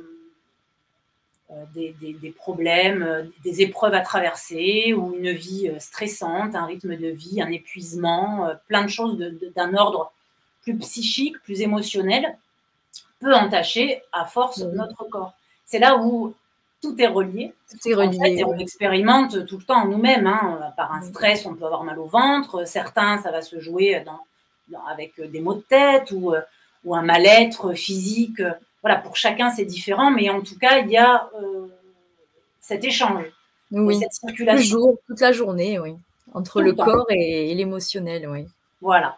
[1.75, 7.41] des, des, problèmes, des épreuves à traverser ou une vie stressante, un rythme de vie,
[7.41, 9.19] un épuisement, plein de choses
[9.55, 10.13] d'un ordre
[10.65, 12.37] plus psychique, plus émotionnel,
[13.21, 15.35] peut entacher à force notre corps.
[15.65, 16.35] C'est là où
[16.83, 17.55] tout est relié.
[17.71, 18.45] Tout est relié.
[18.45, 20.27] on expérimente tout le temps nous-mêmes.
[20.27, 20.73] Hein.
[20.77, 22.67] Par un stress, on peut avoir mal au ventre.
[22.67, 26.41] Certains, ça va se jouer dans, avec des maux de tête ou, euh,
[26.85, 28.43] ou un mal-être physique.
[28.83, 31.69] Voilà, pour chacun, c'est différent, mais en tout cas, il y a euh,
[32.61, 33.25] cet échange,
[33.71, 33.99] oui.
[33.99, 34.99] cette circulation.
[35.07, 35.95] toute la journée, oui.
[36.35, 38.47] Entre le, corps et, l'émotionnel, oui.
[38.81, 39.17] Voilà.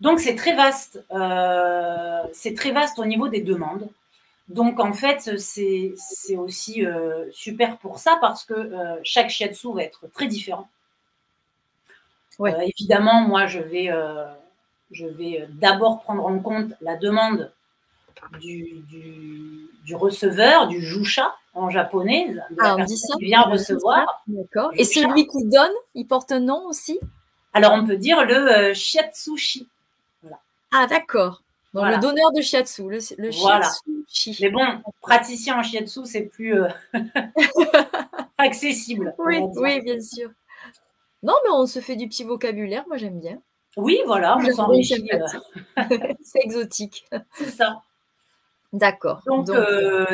[0.00, 1.04] Donc, c'est très vaste.
[1.12, 3.88] Euh, c'est très vaste au niveau des demandes.
[4.48, 9.82] Donc en fait, c'est aussi euh, super pour ça parce que euh, chaque shiatsu va
[9.82, 10.68] être très différent.
[12.40, 13.90] Euh, évidemment, moi, je vais,
[14.90, 17.52] je vais d'abord prendre en compte la demande
[18.40, 18.84] du,
[19.84, 24.22] du, receveur, du jusha en japonais, de la ah, qui vient recevoir.
[24.28, 24.70] D'accord.
[24.74, 27.00] Et celui qui donne, il porte un nom aussi?
[27.52, 29.66] Alors on peut dire le shiatsushi.
[30.72, 30.84] Voilà.
[30.84, 31.42] Ah d'accord.
[31.74, 34.36] Le donneur de shiatsu, le, le shiatsu.
[34.40, 34.64] Mais bon,
[35.00, 36.68] praticien en shiatsu, c'est plus euh,
[38.38, 39.14] accessible.
[39.18, 40.30] Oui, oui, bien sûr.
[41.22, 43.40] Non, mais on se fait du petit vocabulaire, moi j'aime bien.
[43.76, 45.08] Oui, voilà, on s'enrichit.
[45.12, 45.84] Euh.
[46.22, 47.06] c'est exotique.
[47.32, 47.82] C'est ça.
[48.72, 49.22] D'accord.
[49.26, 49.46] Donc,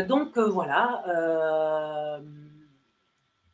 [0.07, 2.21] donc, euh, voilà.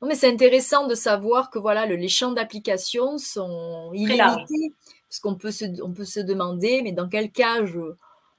[0.02, 4.72] Non, mais c'est intéressant de savoir que voilà, le, les champs d'application sont illimités.
[5.10, 7.58] Parce qu'on peut se, on peut se demander, mais dans quel cas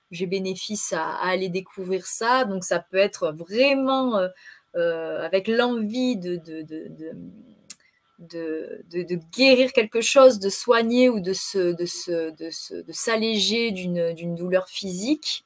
[0.09, 2.45] j'ai bénéfice à, aller découvrir ça?
[2.45, 4.29] Donc ça peut être vraiment euh,
[4.77, 6.63] euh, avec l'envie de, de,
[8.19, 15.43] de, guérir quelque chose, de soigner ou de, se, de, s'alléger d'une douleur physique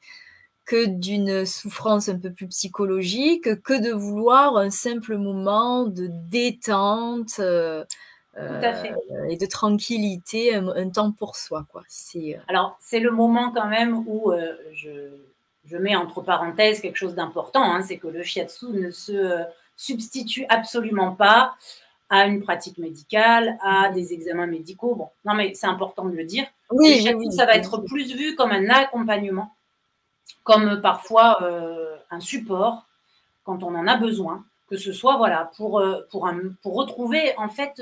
[0.66, 7.40] que d'une souffrance un peu plus psychologique, que de vouloir un simple moment de détente.
[7.40, 7.86] Euh,
[8.38, 11.65] euh, et de tranquillité, un, temps pour soi.
[11.71, 11.84] Quoi.
[11.88, 14.89] C'est, euh, Alors, c'est le moment quand même où euh, je,
[15.65, 19.41] je, mets entre parenthèses quelque chose d'important, hein, c'est que le shiatsu ne se
[19.78, 21.56] substitue absolument pas
[22.10, 24.95] à une pratique médicale, à des examens médicaux.
[24.95, 26.45] Bon, non, mais c'est important de le dire.
[26.71, 29.56] Oui, shiatsu, ça va être plus vu comme un accompagnement,
[30.43, 31.39] comme parfois
[32.12, 32.86] un support
[33.45, 37.48] quand on en a besoin, que ce soit voilà pour pour, un, pour retrouver en
[37.48, 37.82] fait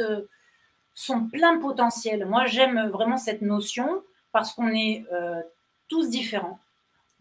[0.94, 2.26] son plein potentiel.
[2.26, 5.42] Moi, j'aime vraiment cette notion parce qu'on est euh,
[5.88, 6.60] tous différents.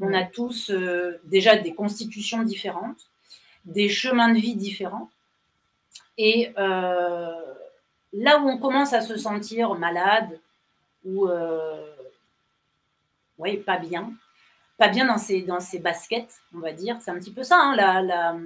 [0.00, 3.08] On a tous euh, déjà des constitutions différentes,
[3.64, 5.10] des chemins de vie différents.
[6.18, 7.32] Et euh,
[8.12, 10.40] là où on commence à se sentir malade
[11.04, 11.28] ou
[13.38, 14.12] ouais, pas bien,
[14.78, 17.58] pas bien dans ses, dans ses baskets, on va dire, c'est un petit peu ça.
[17.60, 18.36] Hein, la, la,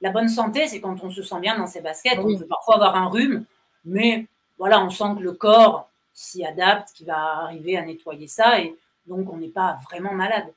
[0.00, 2.18] la, bonne santé, c'est quand on se sent bien dans ses baskets.
[2.18, 3.44] On peut parfois avoir un rhume,
[3.84, 4.26] mais
[4.60, 8.76] voilà, on sent que le corps s'y adapte, qu'il va arriver à nettoyer ça, et
[9.06, 10.52] donc on n'est pas vraiment malade.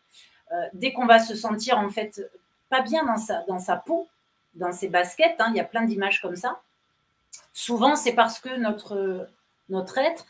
[0.51, 2.21] Euh, dès qu'on va se sentir en fait
[2.69, 4.09] pas bien dans sa, peau,
[4.55, 6.59] dans ses baskets, hein, il y a plein d'images comme ça,
[7.53, 9.29] souvent c'est parce que notre,
[9.95, 10.25] être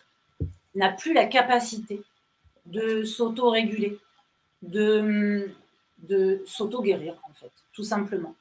[0.75, 2.03] n'a plus la capacité
[2.67, 3.97] de s'auto-réguler,
[4.62, 5.51] de,
[6.03, 8.36] de s'auto-guérir en fait, tout simplement.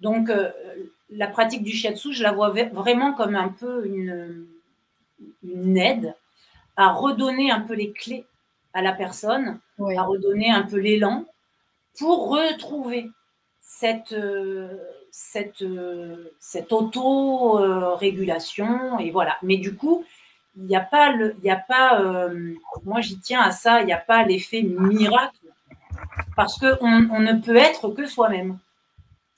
[0.00, 0.50] Donc euh,
[1.10, 4.46] la pratique du shiatsu, je la vois vraiment comme un peu une
[5.42, 6.14] une aide
[6.76, 8.24] à redonner un peu les clés
[8.72, 11.24] à la personne, à redonner un peu l'élan
[11.98, 13.10] pour retrouver
[13.60, 14.78] cette, euh,
[15.10, 18.98] cette, euh, cette auto-régulation.
[18.98, 19.38] Et voilà.
[19.42, 20.04] Mais du coup,
[20.56, 22.54] il n'y a pas, le, y a pas euh,
[22.84, 25.36] moi j'y tiens à ça, il n'y a pas l'effet miracle
[26.34, 28.58] parce qu'on on ne peut être que soi-même.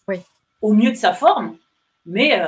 [0.09, 0.17] Oui.
[0.63, 1.57] Au mieux de sa forme,
[2.07, 2.41] mais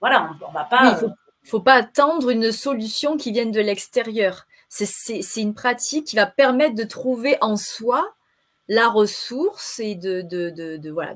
[0.00, 0.98] voilà, on, ne va pas.
[1.44, 4.46] Faut, pas attendre une solution qui vienne de l'extérieur.
[4.68, 8.14] C'est une pratique qui va permettre de trouver en soi
[8.68, 11.14] la ressource et de, de, voilà,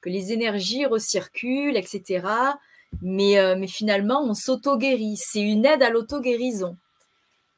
[0.00, 2.26] que les énergies recirculent, etc.
[3.02, 5.16] Mais, euh, mais finalement, on s'auto-guérit.
[5.16, 6.76] C'est une aide à l'auto-guérison.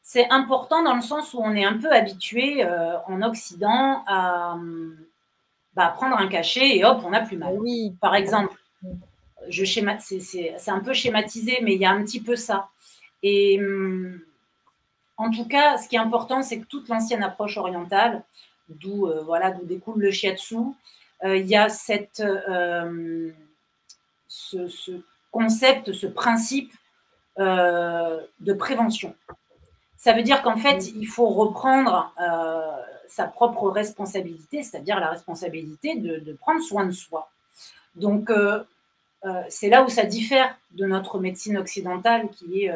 [0.03, 4.57] C'est important dans le sens où on est un peu habitué euh, en Occident à
[5.75, 7.57] bah, prendre un cachet et hop, on n'a plus mal.
[7.59, 7.95] Oui.
[8.01, 8.55] Par exemple,
[9.49, 12.69] je c'est un peu schématisé, mais il y a un petit peu ça.
[13.23, 14.21] Et hum,
[15.17, 18.23] en tout cas, ce qui est important, c'est que toute l'ancienne approche orientale,
[18.69, 20.57] d'où euh, voilà, d'où découle le shiatsu.
[21.25, 23.31] Euh, il y a cette, euh,
[24.29, 26.73] ce, concept, ce principe
[27.39, 29.15] de prévention.
[29.99, 32.15] Ça veut dire qu'en fait, il faut reprendre
[33.09, 37.31] sa propre responsabilité, c'est-à-dire la responsabilité de, prendre soin de soi.
[37.95, 38.31] Donc,
[39.49, 42.73] c'est là où ça diffère de notre médecine occidentale qui est,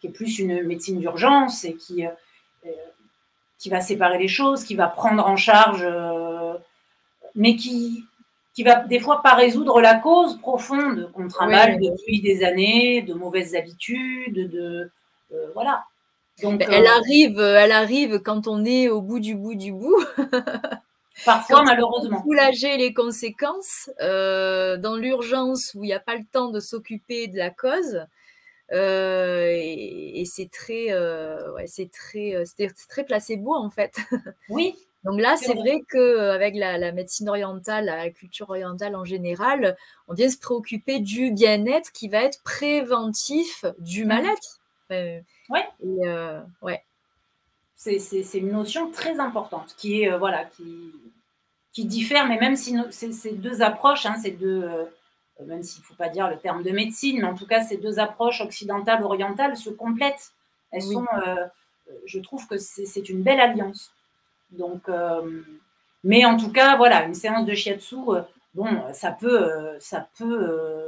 [0.00, 2.04] qui est plus une médecine d'urgence et qui,
[3.64, 6.52] qui va séparer les choses, qui va prendre en charge, euh,
[7.34, 8.04] mais qui
[8.54, 13.14] qui va des fois pas résoudre la cause profonde qu'on travaille depuis des années, de
[13.14, 14.90] mauvaises habitudes, de
[15.32, 15.84] euh, voilà.
[16.42, 20.04] Donc, elle euh, arrive, elle arrive quand on est au bout du bout du bout.
[21.24, 22.22] Parfois, malheureusement.
[22.22, 27.38] Soulager les conséquences dans l'urgence où il n'y a pas le temps de s'occuper de
[27.38, 28.06] la cause.
[28.72, 33.96] Euh, et, c'est très, euh, ouais, c'est très, euh, c'est très placebo en fait.
[34.48, 34.74] Oui.
[35.04, 39.76] Donc là, c'est vrai qu'avec la, la médecine orientale, la culture orientale en général,
[40.08, 44.08] on vient se préoccuper du bien-être qui va être préventif du mmh.
[44.08, 44.60] mal-être.
[44.90, 45.68] ouais.
[46.62, 46.82] ouais.
[47.76, 50.92] C'est une notion très importante qui est voilà qui,
[51.72, 54.68] qui diffère, mais même si ces deux approches, hein, ces deux
[55.40, 57.62] euh, même s'il ne faut pas dire le terme de médecine, mais en tout cas,
[57.62, 60.32] ces deux approches occidentales, orientales se complètent.
[60.70, 61.46] Elles sont, euh,
[62.06, 63.92] je trouve que c'est une belle alliance.
[64.50, 65.42] Donc, euh,
[66.04, 67.96] mais en tout cas, voilà, une séance de shiatsu,
[68.54, 70.83] bon, ça peut, ça peut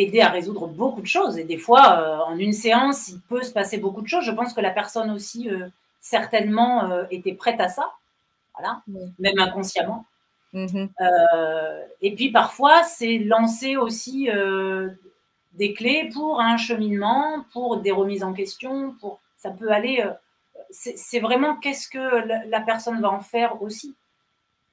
[0.00, 1.38] aider à résoudre beaucoup de choses.
[1.38, 4.24] Et des fois, en une séance, il peut se passer beaucoup de choses.
[4.24, 5.48] Je pense que la personne aussi,
[6.00, 7.92] certainement, était prête à ça,
[8.54, 8.82] voilà,
[9.18, 10.06] même inconsciemment.
[10.52, 14.90] Mmh euh, et puis parfois, c'est lancer aussi euh,
[15.52, 20.02] des clés pour un cheminement, pour des remises en question, pour ça peut aller.
[20.04, 20.12] Euh,
[20.72, 23.96] c'est vraiment qu'est-ce que la, personne va en faire aussi.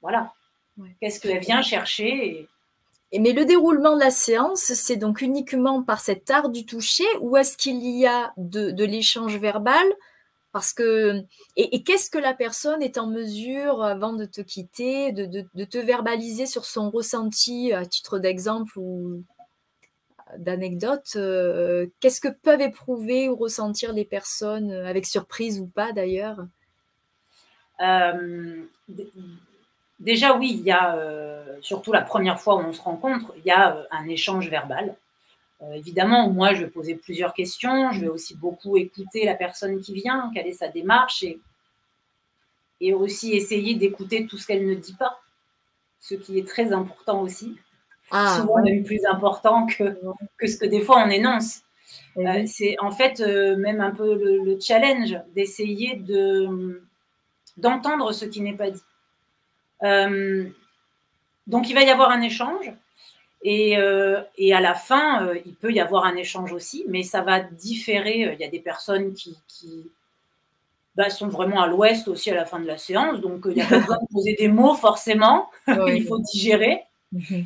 [0.01, 0.31] Voilà.
[1.01, 2.47] Qu'est-ce qu'elle vient chercher et...
[3.13, 7.37] mais le déroulement de la séance, c'est donc uniquement par cet art du toucher ou
[7.37, 9.85] est-ce qu'il y a de l'échange verbal?
[10.57, 11.21] Parce que,
[11.55, 16.47] et, qu'est-ce que la personne est en mesure, avant de te quitter, de, te verbaliser
[16.47, 19.23] sur son ressenti à titre d'exemple ou
[20.37, 26.47] d'anecdote euh, Qu'est-ce que peuvent éprouver ou ressentir les personnes, avec surprise ou pas d'ailleurs?
[27.81, 28.63] Euh,
[29.99, 33.45] Déjà, oui, il y a, euh, surtout la première fois où on se rencontre, il
[33.45, 34.95] y a un échange verbal.
[35.63, 37.91] Euh, évidemment, moi, je vais poser plusieurs questions.
[37.91, 41.39] Je vais aussi beaucoup écouter la personne qui vient, quelle est sa démarche, et,
[42.79, 45.19] et aussi essayer d'écouter tout ce qu'elle ne dit pas,
[45.99, 47.57] ce qui est très important aussi.
[48.11, 49.97] Ah, Souvent même plus important que,
[50.37, 51.61] que ce que des fois on énonce.
[52.17, 56.81] Euh, c'est en fait euh, même un peu le, challenge d'essayer de,
[57.57, 58.81] d'entendre ce qui n'est pas dit.
[59.81, 62.71] Donc il va y avoir un échange.
[63.45, 67.21] Euh, et, à la fin, euh, il peut y avoir un échange aussi, mais ça
[67.21, 68.33] va différer.
[68.33, 69.37] Il y a des personnes qui,
[70.95, 73.55] bah, sont vraiment à l'ouest aussi à la fin de la séance, donc euh, il
[73.55, 76.83] n'y a pas besoin de poser des mots forcément, il faut digérer.
[77.11, 77.45] Mhm.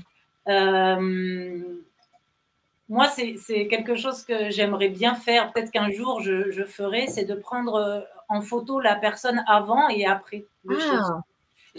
[2.90, 7.36] moi, c'est quelque chose que j'aimerais bien faire, peut-être qu'un jour je, ferai, c'est de
[7.36, 10.46] prendre en photo la personne avant et après.
[10.70, 11.22] Ah.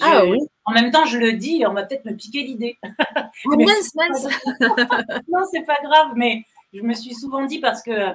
[0.00, 0.38] Ah oui.
[0.64, 2.78] En même temps, je le dis, on va peut-être me piquer l'idée.
[3.46, 4.28] Oh, mince, mince.
[5.28, 8.12] non, c'est pas grave, mais je me suis souvent dit parce que.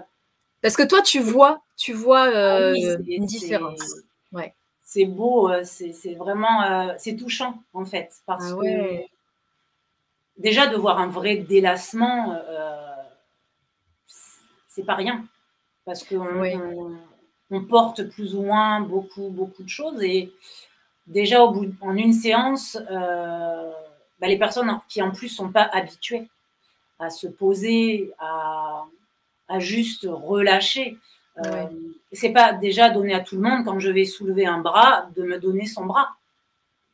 [0.61, 3.95] Parce que toi, tu vois, tu vois euh, ah une différence.
[4.31, 4.53] Ouais.
[4.83, 9.01] C'est beau, euh, c'est vraiment, euh, c'est touchant en fait, parce ah que
[10.37, 12.39] déjà de voir un vrai délassement,
[14.67, 15.25] c'est pas rien.
[15.83, 16.97] Parce qu'on
[17.49, 20.01] on, porte plus ou moins beaucoup, beaucoup de choses.
[20.03, 20.31] Et
[21.07, 23.71] déjà, au bout, en une séance, euh,
[24.19, 26.27] bah, les personnes qui en plus sont pas habituées
[26.99, 28.83] à se poser, à,
[29.47, 30.97] à juste relâcher.
[31.45, 31.65] Euh,
[32.11, 35.23] C'est pas déjà donné à tout le monde quand je vais soulever un bras de
[35.23, 36.09] me donner son bras.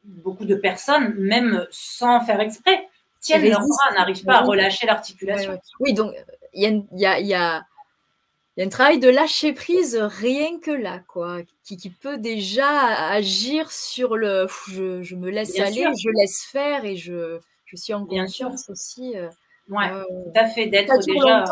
[0.04, 2.90] Beaucoup de personnes, même sans faire exprès,
[3.22, 5.58] tiennent leur bras, n'arrivent pas à relâcher l'articulation.
[5.80, 6.14] Oui, donc
[6.54, 7.66] il y a, y, a,
[8.58, 12.68] un travail de lâcher prise rien que là, quoi, qui, qui peut déjà
[13.10, 17.40] agir sur le je, je me laisse aller, je laisse faire et je,
[17.74, 19.18] je suis en conscience aussi.
[19.18, 19.30] Euh,
[19.70, 21.46] ouais, tout à fait, d'être déjà.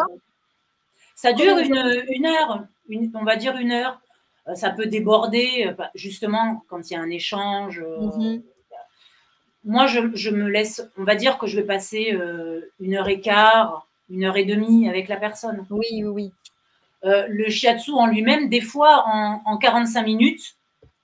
[1.16, 4.00] Ça dure une, une heure, une, on va dire une heure.
[4.48, 7.80] Euh, ça peut déborder, euh, bah, justement, quand il y a un échange.
[7.80, 8.42] Mm-hmm.
[9.64, 12.18] Moi, je, je, me laisse, on va dire que je vais passer
[12.80, 15.66] une heure et quart, une heure et demie avec la personne.
[15.70, 16.32] Oui, oui, oui.
[17.04, 20.56] Euh, le shiatsu en lui-même, des fois, en, 45 minutes,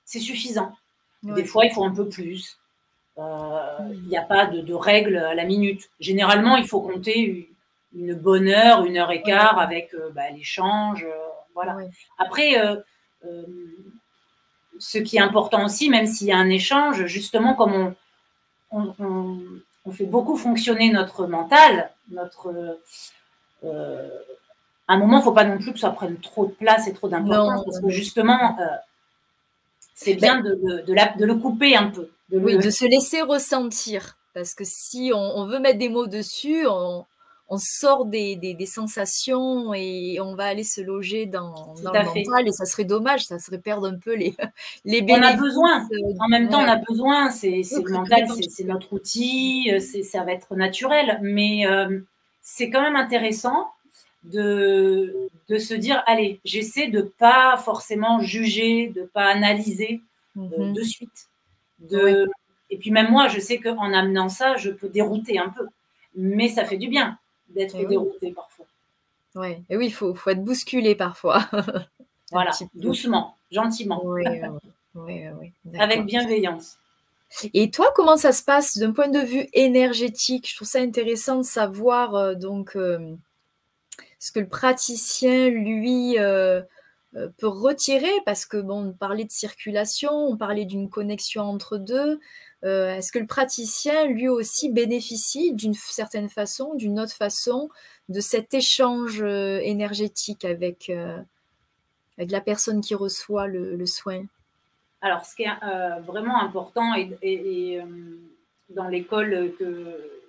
[0.05, 0.75] c'est suffisant.
[1.23, 2.57] Des fois, il faut un peu plus.
[3.17, 3.59] Euh,
[3.93, 5.89] il n'y a pas de, règle à la minute.
[5.99, 7.49] Généralement, il faut compter
[7.95, 11.05] une bonne heure, une heure et quart avec euh, bah, l'échange.
[11.53, 11.77] voilà.
[12.19, 12.55] Après,
[14.79, 17.95] ce qui est important aussi, même s'il y a un échange, justement, comme
[18.69, 18.93] on,
[19.87, 22.77] on fait beaucoup fonctionner notre mental, notre.
[23.63, 24.09] Euh,
[24.87, 26.87] à un moment, il ne faut pas non plus que ça prenne trop de place
[26.87, 28.63] et trop d'importance, parce que justement, euh,
[29.93, 32.09] c'est bien de, de, le couper un peu.
[32.29, 34.17] De oui, de se laisser ressentir.
[34.33, 37.05] Parce que si on, veut mettre des mots dessus, on,
[37.49, 42.47] on sort des, des, sensations et on va aller se loger dans, dans le mental
[42.47, 44.35] et ça serait dommage, ça serait perdre un peu les,
[44.85, 45.25] les bénéfices.
[45.25, 45.87] On a besoin,
[46.19, 50.33] en même temps on a besoin, c'est le mental, c'est notre outil, euh, ça va
[50.33, 51.99] être naturel, mais euh,
[52.41, 53.71] c'est quand même intéressant
[54.31, 60.01] de, de se dire, allez, j'essaie de pas forcément juger, de pas analyser
[60.37, 60.73] euh, mhm.
[60.73, 61.27] de suite.
[61.79, 62.29] De,
[62.69, 65.67] Et puis même moi, je sais qu'en amenant ça, je peux dérouter un peu,
[66.15, 67.17] mais ça fait du bien
[67.49, 68.65] d'être dérouté parfois.
[69.35, 69.61] Ouais.
[69.69, 71.47] Et oui, il faut, faut, être bousculé parfois.
[72.31, 74.01] voilà, doucement, gentiment.
[74.03, 74.25] Oui,
[75.79, 76.77] Avec bienveillance.
[77.53, 80.49] Et toi, comment ça se passe d'un point de vue énergétique?
[80.49, 83.15] Je trouve ça intéressant de savoir euh, donc euh,
[84.19, 86.61] ce que le praticien lui euh,
[87.37, 92.19] peut retirer parce que bon, on parlait de circulation, on parlait d'une connexion entre deux.
[92.63, 97.69] Euh, est-ce que le praticien, lui aussi, bénéficie d'une certaine façon, d'une autre façon,
[98.09, 101.17] de cet échange euh, énergétique avec, euh,
[102.17, 104.25] la personne qui reçoit le, soin?
[105.01, 106.93] Alors, ce qui est vraiment important,
[108.69, 109.53] dans l'école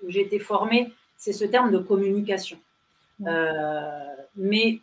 [0.03, 2.59] où j'ai été formée, c'est ce terme de communication.
[3.21, 4.81] Mais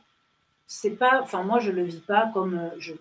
[0.67, 2.93] c'est pas, enfin moi je le vis pas comme je,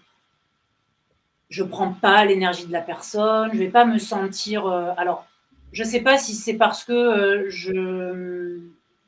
[1.55, 4.67] je prends pas l'énergie de la personne, je vais pas me sentir.
[4.67, 5.25] Euh, alors,
[5.73, 8.59] je sais pas si c'est parce que euh, je,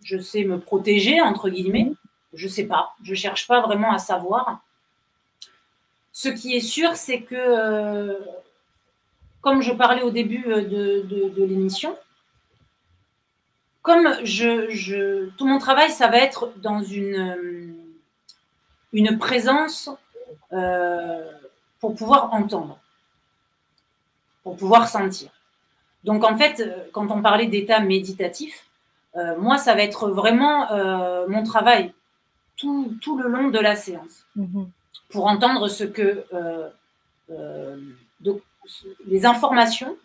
[0.05, 1.93] je sais me protéger entre guillemets,
[2.35, 4.61] je sais pas, je cherche pas vraiment à savoir.
[6.13, 8.15] Ce qui est sûr, c'est que, euh,
[9.41, 11.97] comme je parlais au début de, de, l'émission,
[13.87, 17.73] comme je, je, tout mon travail, ça va être dans une,
[18.93, 19.89] une présence
[20.51, 22.81] pour pouvoir entendre,
[24.43, 25.31] pour pouvoir sentir.
[26.03, 28.67] Donc en fait, euh, quand on parlait d'état méditatif,
[29.15, 31.93] euh, moi, ça va être vraiment euh, mon travail
[32.57, 34.69] tout, tout, le long de la séance, mhm.
[35.11, 36.25] pour entendre ce que
[39.07, 39.97] les informations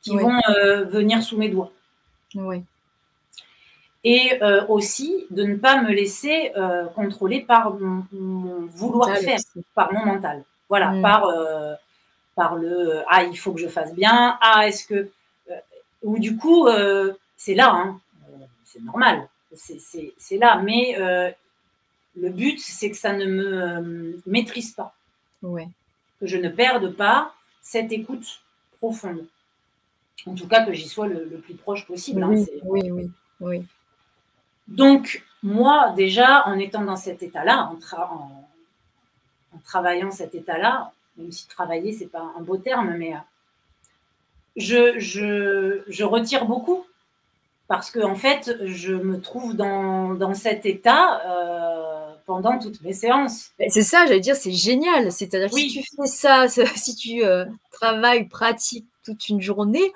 [0.00, 0.40] qui vont
[0.88, 1.72] venir sous mes doigts.
[2.34, 2.62] Oui.
[4.02, 6.52] Et aussi de ne pas me laisser
[6.94, 9.38] contrôler par mon, vouloir faire,
[9.74, 10.44] par mon mental.
[10.70, 11.02] Voilà, mm.
[11.02, 11.74] par, euh,
[12.34, 14.38] par le Ah, il faut que je fasse bien.
[14.40, 15.10] Ah, est-ce que.
[15.50, 15.54] Euh,
[16.02, 18.00] ou du coup, euh, c'est là, hein,
[18.64, 20.62] c'est normal, c'est là.
[20.64, 20.96] Mais
[22.16, 24.94] le but, c'est que ça ne me maîtrise pas.
[25.42, 25.68] Ouais.
[26.20, 28.40] Que je ne perde pas cette écoute
[28.78, 29.26] profonde.
[30.26, 32.22] En tout cas, que j'y sois le, plus proche possible.
[32.22, 32.34] Hein,
[32.64, 33.64] oui, oui, oui,
[34.70, 38.48] Donc, moi, déjà, en étant dans cet état-là, en, en,
[39.54, 43.18] en travaillant cet état-là, même si travailler, c'est pas un beau terme, mais euh,
[44.56, 46.84] je, je, je retire beaucoup
[47.68, 52.92] parce que en fait, je me trouve dans, dans cet état euh, pendant toutes mes
[52.92, 53.52] séances.
[53.68, 55.12] C'est ça, j'allais dire, c'est génial.
[55.12, 59.92] C'est-à-dire si tu fais ça, si tu euh, travailles, pratiques toute une journée,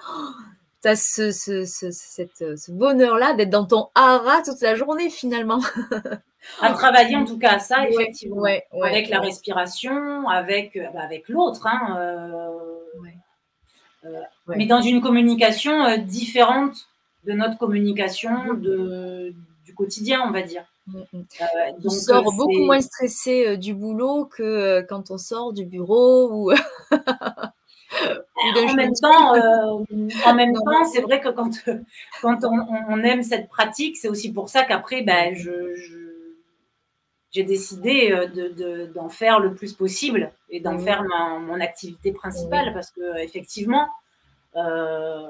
[0.85, 5.61] tu as ce, ce, ce, ce bonheur-là d'être dans ton hara toute la journée finalement.
[6.61, 8.45] à travailler en tout cas à ça, effectivement.
[8.82, 11.66] avec la respiration, avec, bah, avec l'autre.
[11.66, 12.51] Hein, euh,
[14.05, 16.76] euh, mais dans une communication euh, différente
[17.24, 20.66] de notre communication de, du quotidien, on va dire.
[20.87, 21.24] Mm, mm.
[21.82, 26.53] on sort beaucoup moins stressé du boulot que quand on sort du bureau ou.
[28.36, 29.34] en même temps,
[30.26, 31.51] en même temps, c'est vrai que quand,
[32.22, 36.05] quand on, aime cette pratique, c'est aussi pour ça qu'après, ben, je
[37.34, 41.03] j'ai décidé euh, d'en faire le plus possible et d'en faire
[41.40, 43.88] mon activité principale parce que effectivement,
[44.55, 45.28] euh,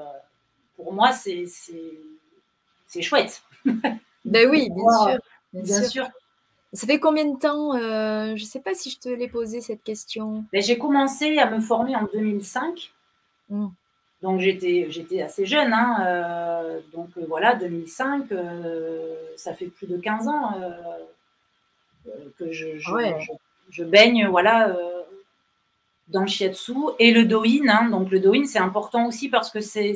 [0.75, 1.45] pour moi, c'est
[3.01, 3.41] chouette.
[4.25, 5.19] Ben oui, bien sûr.
[5.53, 6.07] Bien, sûr.
[6.75, 9.61] Ça fait combien de temps euh, Je ne sais pas si je te l'ai posé
[9.61, 10.45] cette question.
[10.53, 12.91] Ben, j'ai commencé à me former en 2005.
[13.49, 13.67] Mmh.
[14.21, 15.71] Donc j'étais assez jeune.
[15.71, 18.25] Hein, donc voilà, 2005,
[19.35, 20.53] ça fait plus de 15 ans
[22.37, 22.77] que je,
[23.69, 25.03] je, baigne voilà, euh,
[26.07, 27.67] dans le shiatsu et le doin.
[27.69, 27.89] Hein.
[27.89, 29.93] donc le doin, c'est important aussi parce que c'est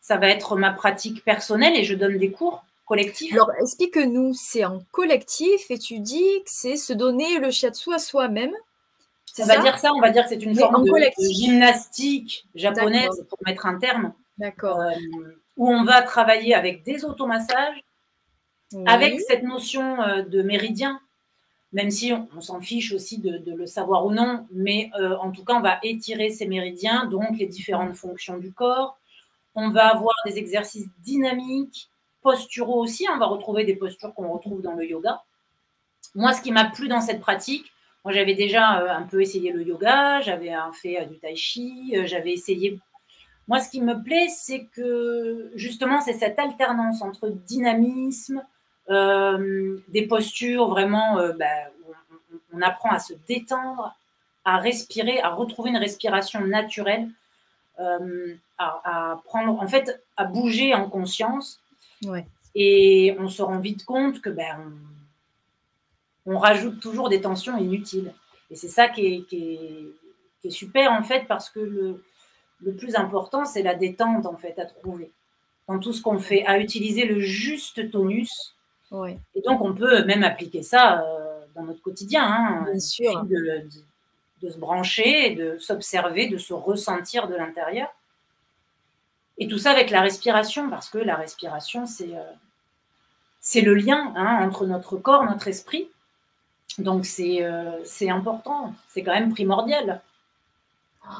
[0.00, 3.32] ça va être ma pratique personnelle et je donne des cours collectifs.
[3.32, 7.98] Alors explique-nous, c'est en collectif et tu dis que c'est se donner le shiatsu à
[7.98, 8.52] soi-même.
[9.38, 10.92] On va dire ça, on va dire que c'est une forme de,
[11.30, 14.14] gymnastique japonaise, pour mettre un terme.
[14.38, 14.80] D'accord.
[14.80, 14.90] Euh,
[15.58, 17.82] où on va travailler avec des automassages,
[18.86, 21.00] avec cette notion euh, de méridien
[21.76, 25.44] même si on, s'en fiche aussi de, le savoir ou non, mais euh, en tout
[25.44, 28.98] cas, on va étirer ces méridiens, donc les différentes fonctions du corps.
[29.54, 31.90] On va avoir des exercices dynamiques,
[32.26, 33.06] posturaux aussi.
[33.12, 35.22] On va retrouver des postures qu'on retrouve dans le yoga.
[36.14, 37.70] Moi, ce qui m'a plu dans cette pratique,
[38.04, 41.94] moi, j'avais déjà euh, un peu essayé le yoga, j'avais fait euh, du tai chi,
[42.04, 42.80] j'avais essayé.
[43.48, 48.42] Moi, ce qui me plaît, c'est que justement, c'est cette alternance entre dynamisme,
[48.88, 51.46] euh, des postures vraiment, euh, bah,
[52.52, 53.94] on, apprend à se détendre,
[54.44, 57.08] à respirer, à retrouver une respiration naturelle,
[57.80, 61.60] euh, à, prendre, en fait, à bouger en conscience.
[62.54, 64.72] Et on se rend vite compte que ben,
[66.24, 68.12] on, rajoute toujours des tensions inutiles.
[68.50, 69.94] Et c'est ça qui est, qui,
[70.44, 72.04] est, super en fait parce que le,
[72.60, 75.10] le plus important c'est la détente en fait à trouver
[75.66, 78.56] dans tout ce qu'on fait, à utiliser le juste tonus
[79.34, 82.22] et donc, on peut même appliquer ça euh, dans notre quotidien.
[82.24, 83.24] Hein, Bien sûr.
[83.24, 87.88] De, se brancher, de s'observer, de se ressentir de l'intérieur.
[89.38, 94.46] Et tout ça avec la respiration, parce que la respiration, c'est euh, le lien hein,
[94.46, 95.88] entre notre corps, notre esprit.
[96.78, 100.00] Donc, c'est euh, c'est important, c'est quand même primordial.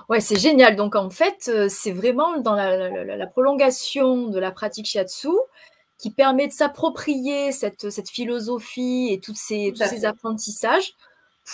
[0.09, 0.77] Ouais, c'est génial.
[0.77, 5.29] Donc, en fait, c'est vraiment dans la, la, prolongation de la pratique shiatsu
[5.99, 10.95] qui permet de s'approprier cette, cette, philosophie et toutes ces, tous ces apprentissages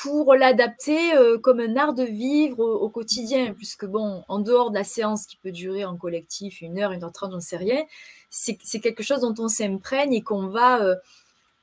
[0.00, 4.78] pour l'adapter euh, comme un art de vivre au, quotidien, puisque bon, en dehors de
[4.78, 7.82] la séance qui peut durer en collectif une heure, une heure trente, j'en sais rien,
[8.30, 10.94] c'est quelque chose dont on s'imprègne et qu'on va, euh,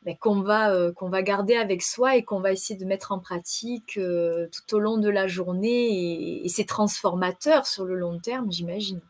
[0.06, 3.18] ben, qu'on va, euh, va garder avec soi et qu'on va essayer de mettre en
[3.18, 8.52] pratique tout au long de la journée et, et c'est transformateur sur le long terme,
[8.52, 9.02] j'imagine.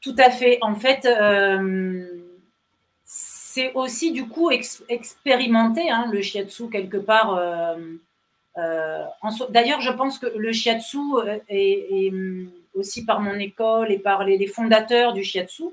[0.00, 0.56] Tout à fait.
[0.62, 1.06] En fait,
[3.04, 7.38] c'est aussi du coup expérimenter hein, le shiatsu quelque part.
[8.58, 12.12] Euh, euh, d'ailleurs, je pense que le shiatsu euh, est,
[12.74, 15.64] aussi par mon école et par les, fondateurs du shiatsu,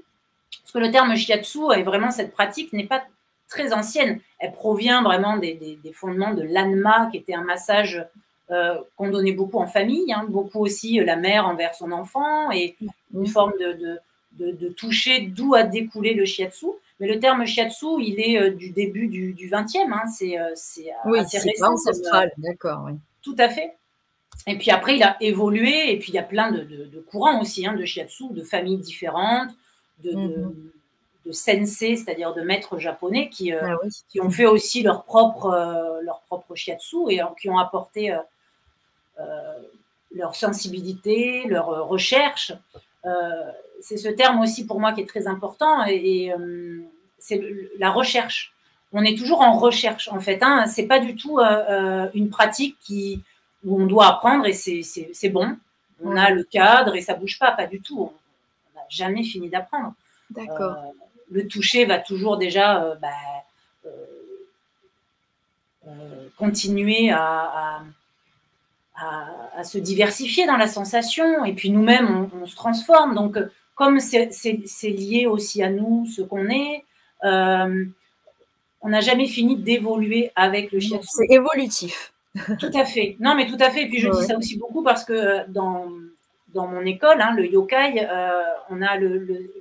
[0.61, 3.03] parce que le terme shiatsu est vraiment cette pratique n'est pas
[3.49, 4.19] très ancienne.
[4.39, 8.03] Elle provient vraiment des, fondements de l'anma, qui était un massage
[8.49, 12.75] qu'on donnait beaucoup en famille, hein, beaucoup aussi la mère envers son enfant, et
[13.13, 13.99] une forme de,
[14.51, 16.67] de toucher d'où a découlé le shiatsu.
[17.00, 19.91] Mais le terme shiatsu, il est euh, du début du, du 20e.
[19.91, 20.54] Hein, c'est euh,
[21.06, 21.74] oui, assez récent.
[21.74, 22.84] ancestral, d'accord.
[22.86, 22.93] Oui.
[23.22, 23.76] Tout à fait.
[24.48, 25.91] Et puis après, il a évolué.
[25.91, 28.78] Et puis, il y a plein de, de, courants aussi hein, de shiatsu, de familles
[28.78, 29.52] différentes,
[30.04, 30.72] de, mm
[31.26, 33.76] de, sensei, c'est-à-dire de maîtres japonais qui, euh, ah
[34.08, 38.16] qui ont fait aussi leur propre, leur propre shiatsu et qui ont apporté
[40.16, 42.54] leur sensibilité, leur recherche
[43.82, 46.82] c'est ce terme aussi pour moi qui est très important et, euh,
[47.19, 47.41] c'est
[47.80, 48.53] la recherche.
[48.93, 50.41] On est toujours en recherche en fait.
[50.43, 50.65] Hein.
[50.67, 53.23] C'est pas du tout euh, euh, une pratique qui,
[53.65, 55.57] où on doit apprendre et c'est bon.
[56.03, 57.99] On a le cadre et ça bouge pas, pas du tout.
[57.99, 59.93] On n'a jamais fini d'apprendre.
[60.30, 60.75] D'accord.
[61.32, 63.07] le toucher va toujours déjà bah,
[66.38, 67.82] continuer à,
[68.97, 73.38] à, se diversifier dans la sensation et puis nous-mêmes on, on, se transforme donc
[73.78, 76.84] comme c'est lié aussi à nous, ce qu'on est,
[77.23, 77.86] euh,
[78.82, 81.07] on n'a jamais fini d'évoluer avec le shiatsu.
[81.11, 82.11] C'est évolutif.
[82.59, 83.17] Tout à fait.
[83.19, 83.84] Non, mais tout à fait.
[83.84, 85.91] Et puis je dis ça aussi beaucoup parce que dans,
[86.55, 89.51] dans mon école, hein, le yokai, euh, on a le,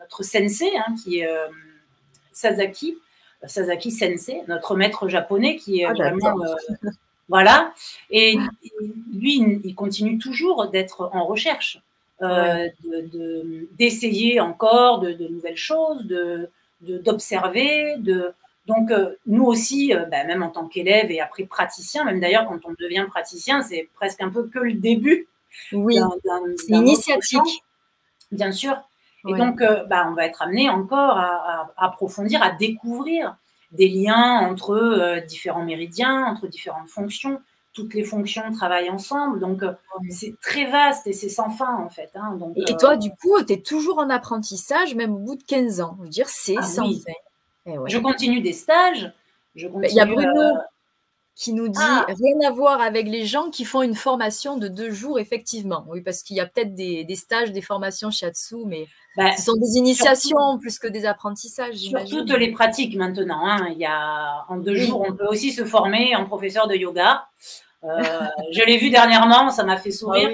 [0.00, 1.46] notre sensei hein, qui est euh,
[2.32, 2.98] Sasaki,
[3.46, 6.44] Sasaki Sensei, notre maître japonais qui est ah, vraiment.
[7.28, 7.72] voilà.
[8.10, 8.36] Et
[9.12, 11.80] lui, il continue toujours d'être en recherche.
[12.22, 12.68] Euh,
[13.78, 16.06] d'essayer encore de, nouvelles choses,
[16.80, 17.96] d'observer.
[17.98, 18.34] De,
[18.66, 22.46] donc, euh, nous aussi, euh, bah, même en tant qu'élève et après praticien, même d'ailleurs
[22.46, 25.28] quand on devient praticien, c'est presque un peu que le début.
[25.72, 25.98] Oui,
[26.58, 27.64] c'est initiatique.
[28.30, 28.76] Bien sûr.
[29.26, 33.36] Et donc, bah, on va être amené encore à, approfondir, à découvrir
[33.72, 37.40] des liens entre différents méridiens, entre différentes fonctions
[37.72, 39.40] toutes les fonctions travaillent ensemble.
[39.40, 39.72] Donc, euh,
[40.08, 42.10] c'est très vaste et c'est sans fin, en fait.
[42.14, 42.36] Hein.
[42.36, 45.44] Donc, et, toi, euh, du coup, tu es toujours en apprentissage, même au bout de
[45.44, 45.96] 15 ans.
[45.98, 47.12] Je veux dire, c'est ah sans fin.
[47.66, 49.12] Eh je continue des stages.
[49.54, 50.54] Bah, il y a Bruno euh,
[51.34, 52.04] qui nous dit ah.
[52.06, 55.86] rien à voir avec les gens qui font une formation de deux jours, effectivement.
[55.88, 59.56] Oui, parce qu'il y a peut-être des, stages, des formations shiatsu, mais bah, ce sont
[59.56, 61.76] des initiations plus que des apprentissages.
[61.76, 63.46] Sur toutes les pratiques maintenant.
[63.46, 63.68] Hein.
[63.72, 67.26] Il y a, en deux jours, on peut aussi se former en professeur de yoga.
[67.84, 68.02] Euh,
[68.52, 70.30] je l'ai vu dernièrement, ça m'a fait sourire.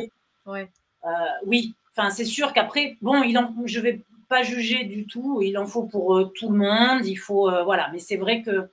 [0.46, 0.60] Ah oui,
[1.04, 1.08] euh,
[1.46, 1.74] oui.
[1.96, 5.40] Enfin, c'est sûr qu'après, bon, il en, je vais pas juger du tout.
[5.40, 7.06] Il en faut pour euh, tout le monde.
[7.06, 7.90] Il faut, voilà.
[7.92, 8.68] Mais c'est vrai que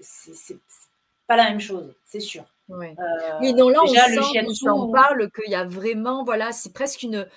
[0.00, 0.58] c'est
[1.26, 2.44] pas la même chose, c'est sûr.
[2.68, 2.94] Oui.
[3.54, 4.06] non, là, déjà,
[4.44, 7.28] on sent, on parle qu'il y a vraiment, voilà, c'est presque une,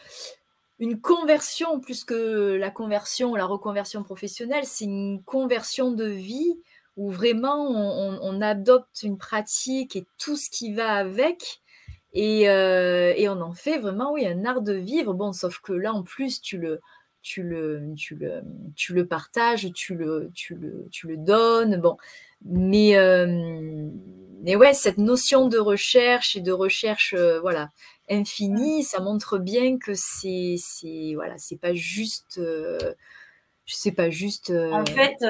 [0.79, 6.57] une conversion plus que la conversion, la reconversion professionnelle, c'est une conversion de vie
[6.97, 11.61] où vraiment on, adopte une pratique et tout ce qui va avec.
[12.15, 15.13] Euh, et, on en fait vraiment, oui, un art de vivre.
[15.13, 16.81] Bon, sauf que là, en plus, tu le,
[17.21, 18.41] tu le, tu le,
[18.75, 21.77] tu le partages, tu le, tu le, tu le donnes.
[21.77, 21.95] Bon,
[22.45, 23.89] mais, euh,
[24.41, 27.69] mais ouais, cette notion de recherche et de recherche, euh, voilà,
[28.09, 32.41] infinie, ça montre bien que c'est, c'est, voilà, c'est pas juste
[33.65, 34.51] je sais pas juste.
[34.51, 35.23] en fait,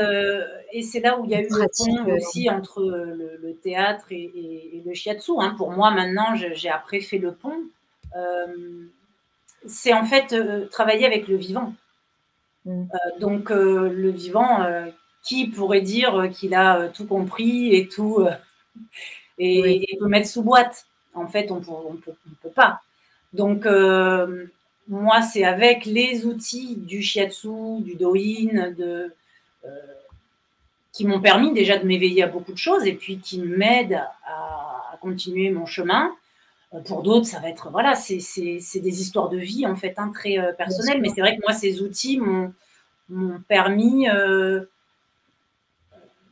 [0.71, 4.81] et c'est là où il y a eu le pont aussi entre le, théâtre et,
[4.85, 5.33] le shiatsu.
[5.39, 5.55] Hein.
[5.57, 7.63] Pour moi, maintenant, j'ai après fait le pont.
[9.65, 10.33] c'est en fait
[10.69, 11.73] travailler avec le vivant.
[12.63, 12.85] Mmh.
[13.19, 14.63] donc, le vivant,
[15.23, 18.25] qui pourrait dire qu'il a tout compris et tout,
[19.37, 22.81] et, peut mettre sous boîte En fait, on ne peut, pas.
[23.33, 23.65] Donc,
[24.89, 29.13] moi, c'est avec les outils du shiatsu, du doin, de,
[29.65, 29.69] euh,
[30.91, 34.97] qui m'ont permis déjà de m'éveiller à beaucoup de choses et puis qui m'aident à,
[34.99, 36.11] continuer mon chemin.
[36.73, 40.11] Euh, pour d'autres, ça va être, voilà, c'est des histoires de vie en fait, hein,
[40.13, 40.99] très euh, personnelles.
[41.01, 42.53] Mais c'est vrai que moi, ces outils m'ont
[43.47, 44.07] permis,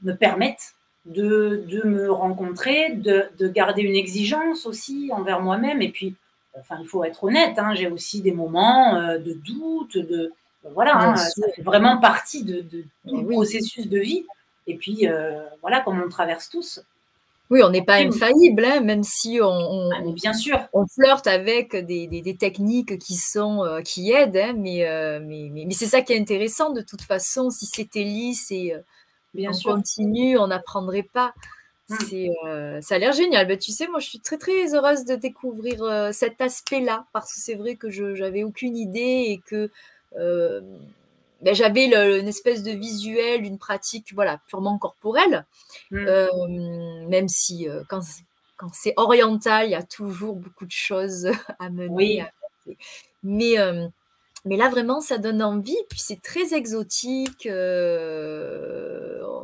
[0.03, 0.73] me permettent
[1.05, 6.15] de, de, me rencontrer, de, de garder une exigence aussi envers moi-même et puis
[6.59, 10.33] enfin, il faut être honnête, hein, j'ai aussi des moments euh, de doute, de
[10.73, 12.65] voilà, hein, ça fait vraiment partie de,
[13.29, 14.25] processus de vie.
[14.65, 16.81] Et puis euh, voilà, comme on traverse tous.
[17.49, 20.59] Oui, on n'est pas infaillible, hein, même si on, ah, bien sûr.
[20.73, 24.85] on flirte avec des, des, techniques qui sont euh, qui aident, mais,
[25.21, 27.49] mais, mais, c'est ça qui est intéressant de toute façon.
[27.49, 28.73] Si c'était lisse et
[29.37, 31.33] bien on continue, on n'apprendrait pas.
[31.89, 31.95] Mmh.
[32.09, 33.47] C'est, euh, ça a l'air génial.
[33.47, 37.33] Ben, tu sais, moi, je suis très, très heureuse de découvrir euh, cet aspect-là, parce
[37.33, 39.69] que c'est vrai que je n'avais aucune idée et que
[40.17, 40.59] euh,
[41.41, 45.45] ben, j'avais une espèce de visuel, une pratique voilà, purement corporelle,
[45.91, 47.07] mmh.
[47.07, 48.01] même si quand,
[48.57, 51.29] quand c'est oriental, il y a toujours beaucoup de choses
[51.59, 52.25] à mener.
[53.23, 53.55] Mais
[54.45, 55.77] mais là, vraiment, ça donne envie.
[55.89, 57.47] Puis c'est très exotique.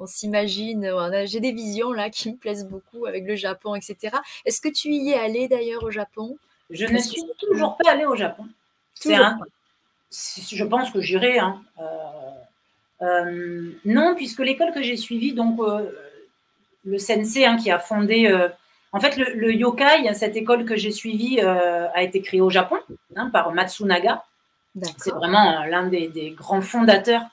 [0.04, 0.92] Euh, on s'imagine.
[1.26, 4.18] J'ai des visions là qui me plaisent beaucoup avec le Japon, etc.
[4.46, 6.38] Est-ce que tu y es allé d'ailleurs au Japon?
[6.70, 8.46] Je ne suis toujours pas allée au Japon.
[9.06, 11.40] je pense que j'irai.
[11.40, 11.62] Hein.
[11.80, 11.86] Euh,
[13.02, 15.60] euh, non, puisque l'école que j'ai suivie, donc
[16.86, 18.34] le sensei hein, qui a fondé.
[18.92, 22.78] en fait, le, yokai, cette école que j'ai suivie, a été créée au Japon
[23.16, 24.24] hein, par Matsunaga.
[24.98, 27.24] C'est vraiment euh, l'un des, grands fondateurs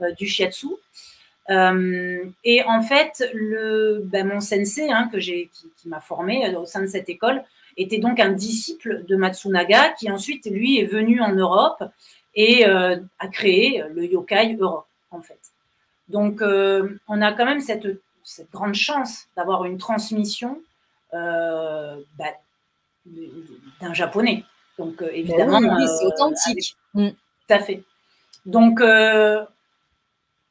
[0.00, 0.68] euh, du shiatsu.
[1.50, 6.64] Euh, et en fait, le, ben, mon sensei hein, que qui, qui m'a formé au
[6.64, 7.42] sein de cette école
[7.76, 11.84] était donc un disciple de Matsunaga qui ensuite, lui, est venu en Europe
[12.34, 15.38] et a créé le Yokai Europe, en fait.
[16.08, 17.86] Donc, on a quand même cette,
[18.22, 20.60] cette grande chance d'avoir une transmission
[21.12, 22.34] ben,
[23.80, 24.44] d'un japonais.
[24.78, 25.58] Donc, euh, évidemment.
[25.58, 26.76] oui, c'est authentique.
[26.94, 27.08] Mm.
[27.10, 27.82] Tout à fait.
[28.44, 28.80] Donc,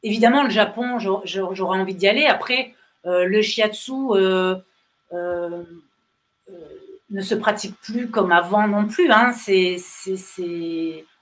[0.05, 2.25] évidemment, le Japon, j'aurais envie d'y aller.
[2.25, 3.91] Après, le shiatsu
[7.11, 9.11] ne se pratique plus comme avant non plus.
[9.11, 9.33] Hein.
[9.33, 9.77] C'est,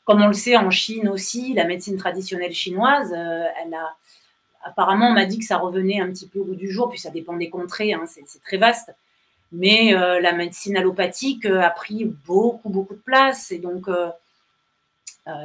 [0.05, 3.95] comme on le sait en Chine aussi, la médecine traditionnelle chinoise, elle a
[4.63, 6.99] apparemment, on m'a dit que ça revenait un petit peu au bout du jour, puis
[6.99, 8.93] ça dépend des contrées, hein, c'est très vaste.
[9.51, 13.51] Mais euh, la médecine allopathique euh, a pris beaucoup, beaucoup de place.
[13.51, 14.09] Et donc, euh,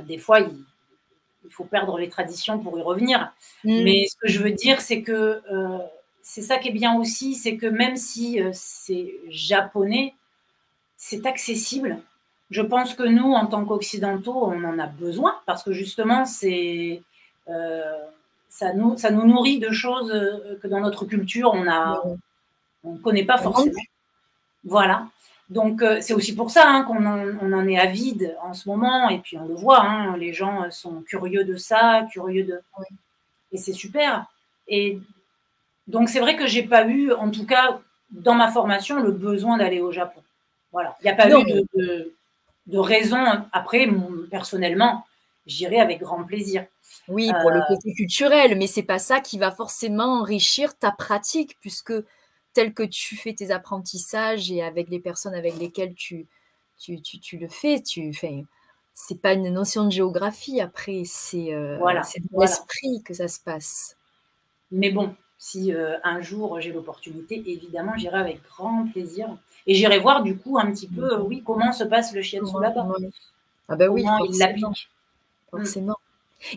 [0.07, 0.57] des fois, il,
[1.51, 3.33] faut perdre les traditions pour y revenir.
[3.65, 3.83] Mm.
[3.85, 5.43] Mais ce que je veux dire, c'est que
[6.23, 10.15] c'est ça qui est bien aussi, c'est que même si c'est japonais,
[10.97, 11.99] c'est accessible.
[12.51, 17.03] Je pense que nous, en tant qu'occidentaux, on en a besoin parce que justement, c'est
[18.49, 22.03] ça nous, ça nous nourrit de choses euh, que dans notre culture, on a,
[22.85, 23.81] on ne connaît pas forcément.
[24.65, 25.07] Voilà.
[25.51, 28.69] Donc, euh, c'est aussi pour ça hein, qu'on en, on en, est avide en ce
[28.69, 29.09] moment.
[29.09, 32.61] Et puis, on le voit, hein, les gens sont curieux de ça, curieux de.
[33.53, 34.27] Et c'est super.
[34.67, 34.99] Et
[35.87, 37.81] donc, c'est vrai que j'ai pas eu, en tout cas,
[38.11, 40.23] dans ma formation, le besoin d'aller au Japon.
[40.71, 40.97] Voilà.
[41.01, 42.15] Il n'y a pas eu de, de,
[42.67, 43.25] de, raison.
[43.53, 43.89] Après,
[44.31, 45.07] personnellement,
[45.47, 46.67] j'irai avec grand plaisir.
[47.09, 50.91] Oui, pour le euh, côté culturel, mais c'est pas ça qui va forcément enrichir ta
[50.91, 51.95] pratique, puisque
[52.59, 56.27] tel que tu fais tes apprentissages et avec les personnes avec lesquelles tu,
[56.77, 58.45] tu, tu, le fais, tu fais.
[58.95, 62.03] C'est pas une notion de géographie après, c'est euh, voilà,
[62.37, 63.97] l'esprit que ça se passe.
[64.73, 69.29] Mais bon, si euh, un jour j'ai l'opportunité, évidemment, j'irai avec grand plaisir.
[69.69, 72.89] Et j'irai voir du coup un petit peu, oui, comment se passe le shiatsu là-bas.
[73.69, 74.91] Ah ben oui, il l'applique.
[75.53, 75.97] Forcément.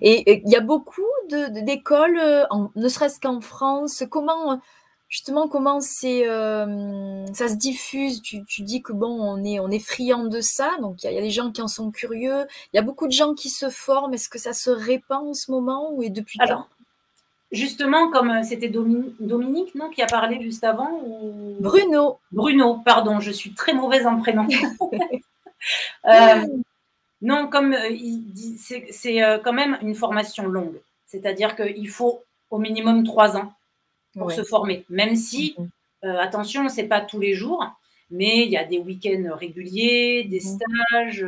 [0.01, 2.45] Et il y a beaucoup d'écoles, euh,
[2.75, 4.03] ne serait-ce qu'en France.
[4.09, 4.59] Comment,
[5.11, 8.23] justement, comment c'est, euh, ça se diffuse?
[8.23, 11.21] Tu, dis que bon, on est, on est friand de ça, donc il y, a
[11.21, 12.47] des gens qui en sont curieux.
[12.73, 14.15] Il y a beaucoup de gens qui se forment.
[14.15, 16.67] Est-ce que ça se répand en ce moment ou est depuis Alors,
[17.51, 21.01] Justement, comme euh, c'était Dominique, non, qui a parlé juste avant
[21.59, 22.19] Bruno.
[22.31, 24.47] Bruno, pardon, je suis très mauvaise en prénom.
[27.23, 30.81] Non, comme euh, il dit, c'est quand même une formation longue.
[31.05, 33.53] C'est-à-dire qu'il faut au minimum trois ans
[34.17, 34.85] pour se former.
[34.89, 35.55] Même si,
[36.03, 37.65] euh, attention, c'est pas tous les jours,
[38.09, 40.57] mais il y a des week-ends réguliers, des mhm.
[40.57, 41.25] stages,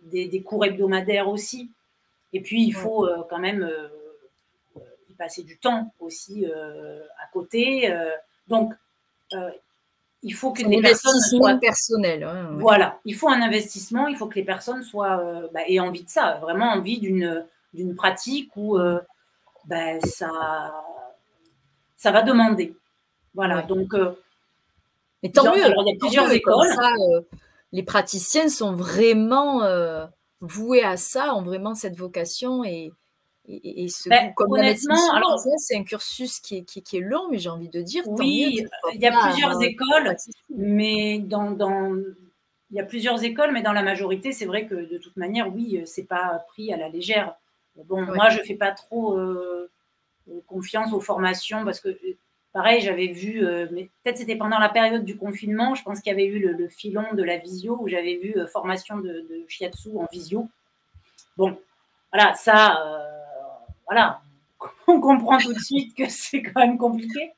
[0.00, 1.70] des, cours hebdomadaires aussi.
[2.32, 3.68] Et puis, il faut quand même
[5.08, 7.92] y passer du temps aussi à côté.
[8.48, 8.72] donc,
[10.22, 12.28] il faut que les personnes soient personnel.
[12.58, 16.04] Voilà, il faut un investissement, il faut que les personnes soient euh, bah, aient envie
[16.04, 19.00] de ça, vraiment envie d'une d'une pratique où euh,
[19.64, 20.28] bah, ça
[22.00, 22.74] ça va demander.
[23.34, 23.92] Voilà, donc.
[23.94, 24.12] Euh,
[25.22, 25.58] et tant mieux.
[25.58, 26.68] il y a plusieurs écoles.
[27.72, 29.60] les praticiens sont vraiment
[30.40, 32.90] voués à ça, ont vraiment cette vocation et
[33.48, 34.56] et, ce ben, comme
[35.56, 38.04] c'est un cursus qui est, qui, est, long, mais j'ai envie de dire.
[38.06, 40.14] Oui, il y a plusieurs écoles,
[40.50, 41.96] mais dans, dans,
[42.70, 45.52] il y a plusieurs écoles, mais dans la majorité, c'est vrai que de toute manière,
[45.52, 47.34] oui, euh, c'est pas pris à la légère.
[47.86, 49.70] Bon, moi, je fais pas trop euh,
[50.50, 51.88] confiance aux formations parce que,
[52.52, 56.14] pareil, j'avais vu, euh, peut-être c'était pendant la période du confinement, je pense qu'il y
[56.14, 60.06] avait eu le, filon de la visio où j'avais vu formation de, de, shiatsu en
[60.10, 60.48] visio.
[61.36, 61.56] Bon,
[62.12, 63.08] voilà, ça
[63.90, 64.20] voilà,
[64.86, 67.32] on comprend tout de suite que c'est quand même compliqué.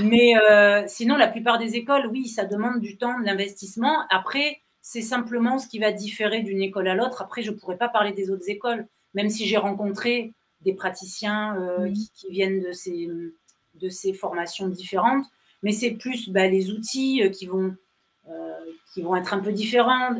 [0.00, 4.06] Mais euh, sinon, la plupart des écoles, oui, ça demande du temps, de l'investissement.
[4.08, 7.20] Après, c'est simplement ce qui va différer d'une école à l'autre.
[7.20, 10.32] Après, je ne pourrais pas parler des autres écoles, même si j'ai rencontré
[10.64, 13.08] des praticiens euh, qui, viennent de ces,
[13.74, 15.26] de ces formations différentes.
[15.62, 17.74] Mais c'est plus bah, les outils euh, qui vont,
[18.92, 20.14] qui vont être un peu différents.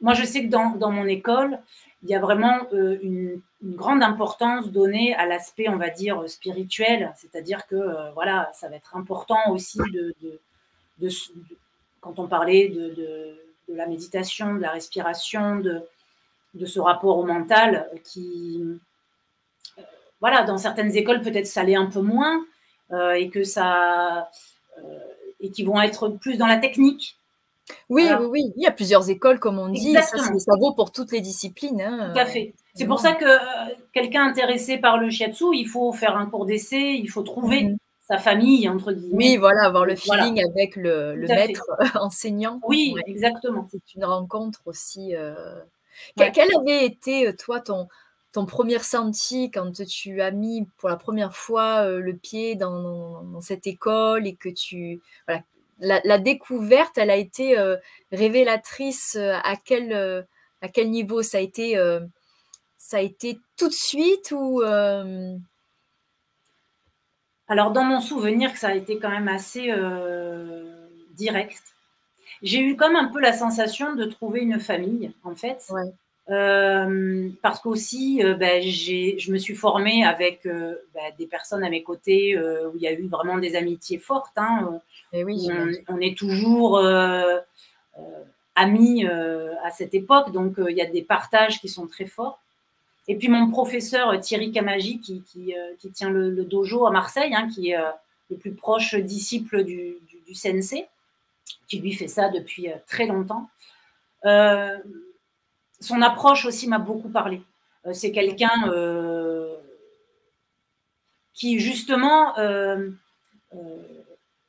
[0.00, 1.58] moi, je sais que dans, dans mon école,
[2.02, 2.70] il y a vraiment
[3.02, 8.50] une une grande importance donnée à l'aspect, on va dire, spirituel, c'est-à-dire que euh, voilà,
[8.52, 11.08] ça va être important aussi de, de,
[12.00, 13.36] quand on parlait de,
[13.68, 15.82] la méditation, de la respiration, de,
[16.64, 19.82] ce rapport au mental qui, euh,
[20.20, 22.40] voilà, dans certaines écoles peut-être ça l'est un peu moins
[22.92, 24.30] euh, et que ça
[25.40, 27.16] et qui vont être plus dans la technique.
[27.88, 30.92] Oui, oui, oui, il y a plusieurs écoles, comme on dit, ça, ça, vaut pour
[30.92, 31.80] toutes les disciplines.
[31.80, 32.12] Hein.
[32.14, 32.54] Tout à fait.
[32.74, 36.46] C'est pour ça que euh, quelqu'un intéressé par le shiatsu, il faut faire un cours
[36.46, 37.76] d'essai, il faut trouver mhm.
[38.08, 39.16] sa famille, entre guillemets.
[39.16, 41.64] Oui, voilà, avoir le feeling avec le, maître
[42.00, 42.60] enseignant.
[42.68, 43.66] Oui, exactement.
[43.70, 45.16] C'est une rencontre aussi.
[45.16, 45.34] Euh,
[46.16, 47.88] quel avait été, euh, toi, ton,
[48.32, 53.66] ton premier ressenti quand tu as mis pour la première fois le pied dans, cette
[53.66, 55.00] école et que tu.
[55.26, 55.42] Voilà,
[55.78, 57.56] la, découverte, elle a été
[58.12, 60.26] révélatrice à quel,
[60.60, 61.22] à quel niveau?
[61.22, 61.78] Ça a été
[62.78, 64.62] ça a été tout de suite ou
[67.48, 69.72] Alors dans mon souvenir, ça a été quand même assez
[71.14, 71.75] direct.
[72.42, 75.70] J'ai eu comme un peu la sensation de trouver une famille, en fait.
[76.28, 81.70] Euh, parce qu'aussi, euh, ben, je me suis formée avec euh, ben, des personnes à
[81.70, 84.36] mes côtés où il y a eu vraiment des amitiés fortes.
[84.36, 84.80] Hein,
[85.12, 85.48] Et eh oui,
[85.88, 86.80] on, est toujours
[88.54, 92.40] amis à cette époque, donc il y a des partages qui sont très forts.
[93.08, 95.22] Et puis mon professeur Thierry Kamagi, qui,
[95.78, 97.78] qui, tient le, dojo à Marseille, hein, qui est
[98.30, 100.88] le plus proche disciple du, du, du sensei,
[101.68, 103.48] qui lui fait ça depuis très longtemps
[105.80, 107.42] son approche aussi m'a beaucoup parlé.
[107.86, 109.56] Euh, c'est quelqu'un euh,
[111.32, 112.90] qui justement euh,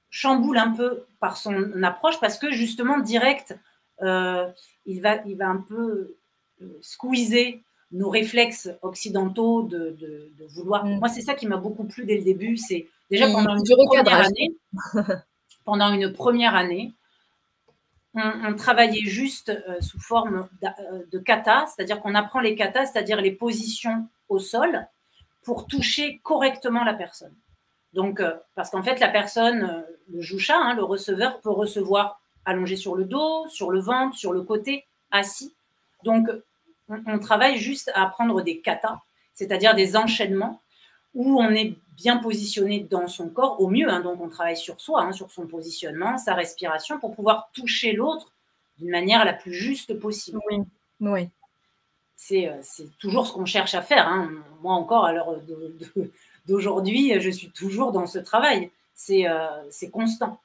[0.10, 3.58] chamboule un peu par son approche parce que justement direct,
[4.02, 6.16] il, va, il va un peu
[6.82, 10.86] squeezer nos réflexes occidentaux de, vouloir.
[10.86, 11.00] Mm.
[11.00, 12.58] Moi, c'est ça qui m'a beaucoup plu dès le début.
[12.58, 14.56] C'est déjà pendant une, première année,
[15.68, 16.94] pendant une première année,
[18.14, 23.20] on, travaillait juste euh, sous forme euh, de kata, c'est-à-dire qu'on apprend les katas, c'est-à-dire
[23.20, 24.88] les positions au sol,
[25.44, 27.36] pour toucher correctement la personne.
[27.92, 32.78] Donc, euh, parce qu'en fait, la personne, le joucha, hein, le receveur, peut recevoir allongé
[32.78, 35.54] sur le dos, sur le ventre, sur le côté, assis.
[36.06, 36.30] Donc,
[36.88, 39.02] on travaille juste à apprendre des katas,
[39.34, 40.62] c'est-à-dire des enchaînements
[41.14, 43.90] où on est bien positionné dans son corps au mieux.
[43.90, 44.02] Hein.
[44.02, 48.32] donc, on travaille sur soi, hein, sur son positionnement, sa respiration, pour pouvoir toucher l'autre
[48.78, 50.40] d'une manière la plus juste possible.
[50.50, 50.62] Oui.
[51.02, 51.30] oui.
[52.16, 52.62] C'est, euh,
[53.00, 54.08] toujours ce qu'on cherche à faire.
[54.08, 54.32] Hein.
[54.62, 55.40] Moi encore, à l'heure
[56.48, 58.72] d'aujourd'hui, je suis toujours dans ce travail.
[58.94, 59.48] C'est, euh,
[59.92, 60.40] constant.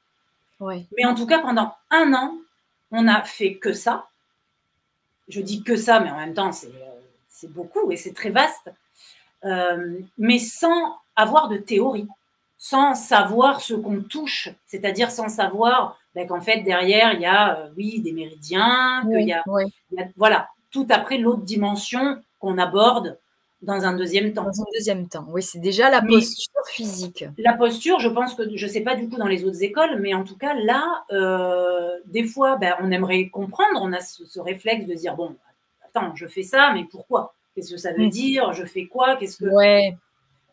[0.60, 0.86] Oui.
[0.96, 2.36] Mais en tout cas, pendant un an,
[2.90, 4.08] on n'a fait que ça.
[5.28, 8.30] Je dis que ça, mais en même temps, c'est, euh, c'est beaucoup et c'est très
[8.30, 8.70] vaste.
[9.44, 12.08] Euh, mais sans avoir de théorie,
[12.58, 17.58] sans savoir ce qu'on touche, c'est-à-dire sans savoir ben, qu'en fait derrière il y a
[17.58, 19.42] euh, oui des méridiens, qu'il y, a,
[20.16, 23.18] voilà tout après l'autre dimension qu'on aborde
[23.62, 24.44] dans un deuxième temps.
[24.44, 27.24] Dans un deuxième temps, oui, c'est déjà la posture physique.
[27.38, 30.00] La posture, je pense que je ne sais pas du coup dans les autres écoles,
[30.00, 34.40] mais en tout cas là, euh, des fois, ben, on aimerait comprendre, on a ce,
[34.40, 35.36] réflexe de dire bon,
[35.84, 37.34] attends, je fais ça, mais pourquoi?
[37.54, 38.10] Qu'est-ce que ça veut mm.
[38.10, 38.52] dire?
[38.52, 39.16] Je fais quoi?
[39.16, 39.96] Qu'est-ce que Ouais.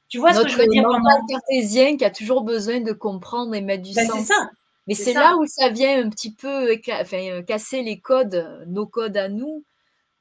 [0.07, 3.53] Tu vois ce que je veux dire Notre cartésien qui a toujours besoin de comprendre
[3.53, 4.19] et mettre du ben, sens.
[4.19, 4.49] C'est ça.
[4.87, 8.87] Mais c'est là où ça vient un petit peu enfin, euh, casser les codes, nos
[8.87, 9.63] codes à nous.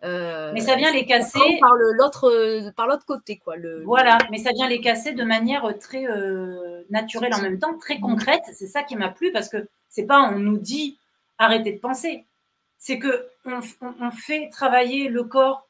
[0.05, 3.57] Euh, mais ça vient les casser par l'autre par l'autre côté quoi.
[3.57, 7.77] Le, voilà, mais ça vient les casser de manière très euh, naturelle en même temps,
[7.79, 8.43] très concrète.
[8.53, 10.99] C'est ça qui m'a plu parce que c'est pas on nous dit
[11.39, 12.27] arrêtez de penser,
[12.79, 15.68] c'est que on, fait travailler le corps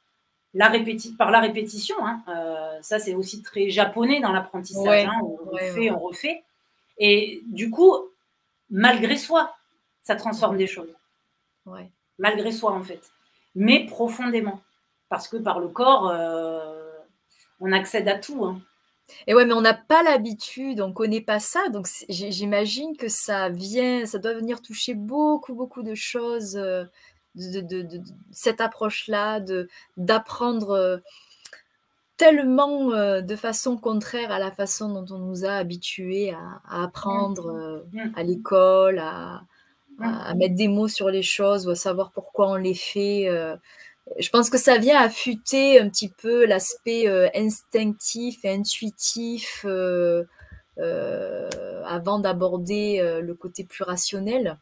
[0.54, 0.72] la
[1.16, 1.96] par la répétition.
[2.00, 5.04] Hein, euh, ça, c'est aussi très japonais dans l'apprentissage.
[5.04, 6.42] Hein, on refait, on refait.
[6.98, 7.94] Et du coup,
[8.70, 9.54] malgré soi,
[10.02, 10.94] ça transforme des choses.
[12.18, 13.10] Malgré soi, en fait.
[13.54, 14.60] Mais profondément.
[15.08, 16.92] Parce que par le corps, euh,
[17.60, 18.44] on accède à tout.
[18.44, 18.60] Hein.
[19.26, 21.68] Et ouais, mais on n'a pas l'habitude, on ne connaît pas ça.
[21.70, 26.56] Donc j'imagine que ça vient, ça doit venir toucher beaucoup, beaucoup de choses.
[26.56, 26.84] Euh,
[27.38, 28.00] de,
[28.32, 29.40] cette approche-là,
[29.96, 30.98] d'apprendre euh,
[32.16, 37.52] tellement euh, de façon contraire à la façon dont on nous a habitués à, apprendre
[37.52, 37.98] mmh.
[37.98, 38.12] Euh, mmh.
[38.16, 39.42] à l'école, à,
[40.00, 43.28] à, mettre des mots sur les choses ou à savoir pourquoi on les fait.
[44.18, 49.66] je pense que ça vient affûter un petit peu l'aspect instinctif et intuitif
[51.84, 54.56] avant d'aborder le côté plus rationnel.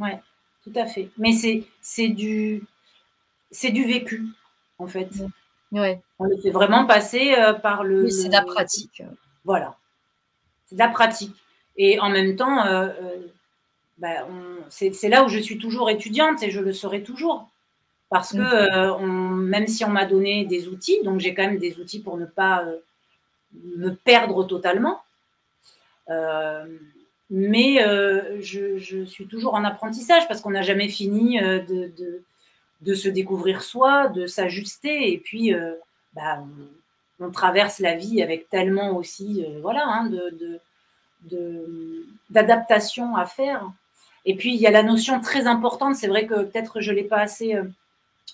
[0.00, 0.20] Ouais
[0.68, 1.10] tout à fait.
[1.18, 2.62] Mais c'est du,
[3.50, 4.26] du vécu,
[4.78, 5.08] en fait.
[5.72, 6.00] Ouais.
[6.18, 8.04] On le fait vraiment passer euh, par le.
[8.04, 9.02] Oui, c'est de la pratique.
[9.44, 9.76] Voilà.
[10.66, 11.36] C'est de la pratique.
[11.76, 13.16] Et en même temps, euh, euh,
[13.98, 14.26] bah,
[14.68, 17.48] c'est là où je suis toujours étudiante et je le serai toujours.
[18.10, 22.00] Parce que même si on m'a donné des outils, donc j'ai quand même des outils
[22.00, 22.64] pour ne pas
[23.76, 25.02] me perdre totalement.
[27.30, 31.60] Mais euh, je, suis toujours en apprentissage parce qu'on n'a jamais fini euh,
[32.80, 35.12] de, se découvrir soi, de s'ajuster.
[35.12, 35.74] Et puis, euh,
[36.14, 36.42] bah,
[37.20, 40.10] on, traverse la vie avec tellement aussi voilà, hein,
[42.30, 43.70] d'adaptation à faire.
[44.24, 46.96] Et puis, il y a la notion très importante, c'est vrai que peut-être je ne
[46.96, 47.54] l'ai pas assez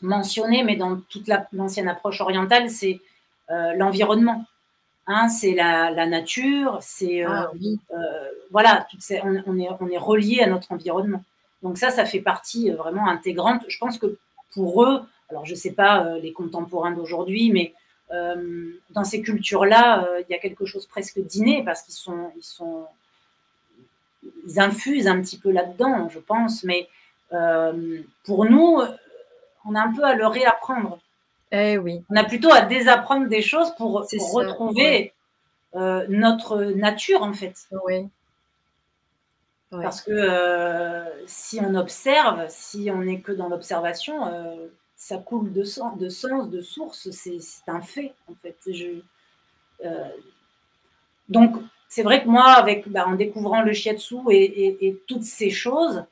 [0.02, 3.00] mentionné, mais dans toute l'ancienne approche orientale, c'est
[3.48, 4.44] l'environnement.
[5.06, 7.50] Hein, c'est la, nature, c'est ah
[8.50, 8.86] voilà,
[9.22, 11.22] on, est, on est relié à notre environnement.
[11.62, 13.64] Donc ça, ça fait partie vraiment intégrante.
[13.68, 14.18] Je pense que
[14.52, 17.74] pour eux, alors je ne sais pas les contemporains d'aujourd'hui, mais
[18.90, 22.86] dans ces cultures-là, il y a quelque chose presque d'inné parce qu'ils sont, ils sont,
[24.46, 26.64] ils infusent un petit peu là-dedans, je pense.
[26.64, 26.88] Mais
[28.22, 28.80] pour nous,
[29.66, 30.98] on a un peu à le réapprendre.
[31.56, 32.02] Eh oui.
[32.10, 35.12] On a plutôt à désapprendre des choses pour, retrouver
[35.76, 37.68] euh, notre nature, en fait.
[37.86, 38.08] Oui.
[39.70, 45.52] Parce que euh, si on observe, si on n'est que dans l'observation, euh, ça coule
[45.52, 47.38] de, sens, de sens, de source, c'est
[47.68, 48.56] un fait, en fait.
[51.28, 51.56] donc,
[51.88, 56.04] c'est vrai que moi, avec, bah, en découvrant le shiatsu et, et toutes ces choses,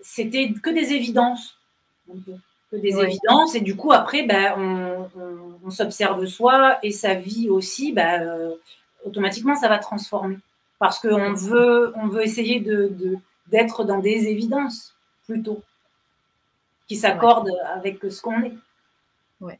[0.00, 1.58] c'était que des évidences
[2.74, 3.54] que des évidences.
[3.54, 4.54] Et du coup, après, ben,
[5.64, 8.54] on, s'observe soi et sa vie aussi, ben, euh,
[9.04, 10.36] automatiquement, ça va transformer.
[10.78, 12.92] Parce qu'on veut, on veut essayer de,
[13.46, 14.94] d'être dans des évidences
[15.26, 15.62] plutôt,
[16.86, 18.54] qui s'accordent avec ce qu'on est.
[19.40, 19.58] Ouais.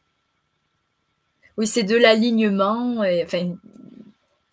[1.56, 3.54] Oui, c'est de l'alignement, enfin,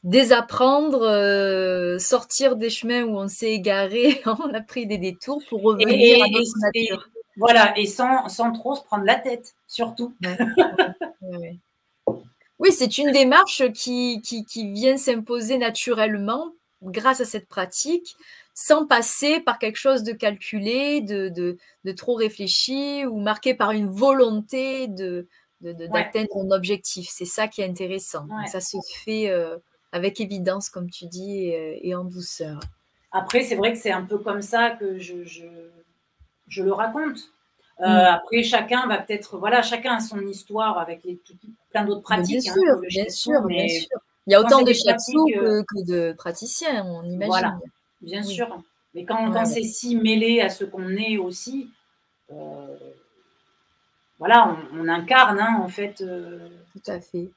[0.03, 5.61] désapprendre, euh, sortir des chemins où on s'est égaré, on a pris des détours pour
[5.63, 7.10] revenir à notre nature.
[7.41, 10.13] Voilà, et sans, trop se prendre la tête, surtout.
[12.59, 16.51] oui, c'est une démarche qui, qui, vient s'imposer naturellement
[16.83, 18.15] grâce à cette pratique,
[18.53, 23.89] sans passer par quelque chose de calculé, de, de, trop réfléchi ou marqué par une
[23.89, 25.27] volonté de,
[25.61, 27.09] d'atteindre un objectif.
[27.09, 28.27] C'est ça qui est intéressant.
[28.51, 29.57] Ça se fait euh,
[29.91, 32.59] avec évidence, comme tu dis, et, en douceur.
[33.11, 35.47] Après, c'est vrai que c'est un peu comme ça que je je
[36.59, 37.31] le raconte.
[37.81, 37.89] Euh, mm.
[37.89, 41.19] Après, chacun va peut-être, voilà, chacun a son histoire avec les,
[41.71, 42.41] plein d'autres pratiques.
[42.41, 45.85] Bien, hein, sûr, bien, sûr, bien sûr, Il y a autant de shiatsu euh, que,
[45.85, 47.27] de praticiens, on imagine.
[47.27, 47.57] Voilà,
[48.01, 48.61] bien sûr.
[48.93, 51.69] Mais quand, quand c'est si mêlé à ce qu'on est aussi,
[52.31, 52.77] euh,
[54.19, 56.03] voilà, on, incarne hein, en fait.
[56.73, 57.31] Tout à fait.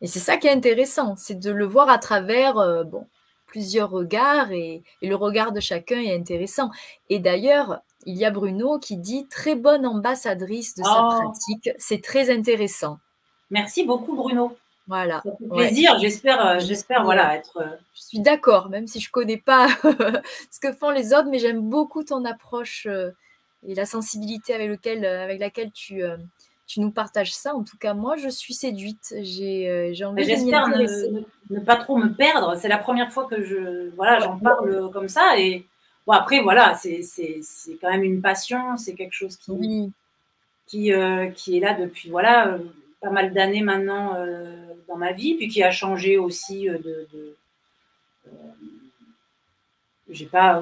[0.00, 2.54] Et c'est ça qui est intéressant, c'est de le voir à travers
[2.86, 3.06] bon,
[3.50, 6.70] plusieurs regards et, et, le regard de chacun est intéressant.
[7.08, 11.20] Et d'ailleurs, il y a Bruno qui dit très bonne ambassadrice de sa oh.
[11.20, 11.70] pratique.
[11.78, 12.98] C'est très intéressant.
[13.50, 14.56] Merci beaucoup, Bruno.
[14.86, 15.22] Voilà.
[15.24, 15.98] Ça fait plaisir.
[16.00, 17.58] J'espère, euh, j'espère, voilà, être.
[17.58, 19.68] Euh, je suis d'accord, même si je connais pas
[20.50, 23.10] ce que font les autres, mais j'aime beaucoup ton approche euh,
[23.66, 26.02] et la sensibilité avec, lequel, avec laquelle tu,
[26.70, 27.54] tu nous partages ça.
[27.54, 29.14] En tout cas, moi, je suis séduite.
[29.22, 32.56] J'ai, j'ai envie J'espère ne, ne, pas trop me perdre.
[32.56, 35.66] C'est la première fois que je, voilà, j'en parle comme ça et
[36.18, 37.00] après, voilà, c'est
[37.80, 39.92] quand même une passion, c'est quelque chose qui,
[40.66, 42.58] qui, euh, qui, est là depuis voilà, euh,
[43.00, 44.56] pas mal d'années maintenant euh,
[44.88, 47.08] dans ma vie, puis qui a changé aussi de.
[47.12, 47.36] de
[50.08, 50.60] j'ai pas.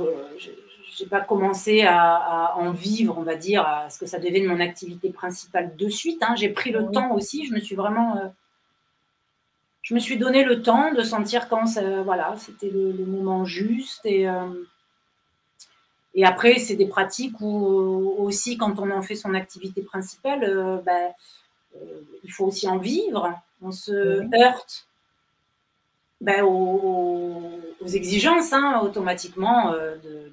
[0.99, 4.61] J'ai pas commencé à, en vivre, on va dire, à ce que ça devienne mon
[4.61, 6.23] activité principale de suite.
[6.23, 6.35] Hein.
[6.37, 7.47] J'ai pris le temps aussi.
[7.47, 8.33] Je me suis vraiment,
[9.83, 11.65] je me suis donné le temps de sentir quand
[12.05, 14.29] voilà, c'était le, le, moment juste et
[16.19, 20.79] et après, c'est des pratiques où aussi, quand on en fait son activité principale, euh,
[20.85, 21.13] ben,
[21.77, 23.33] euh, il faut aussi en vivre.
[23.63, 23.93] On se
[24.35, 24.89] heurte
[26.21, 30.33] ben, aux, exigences hein, automatiquement euh, de,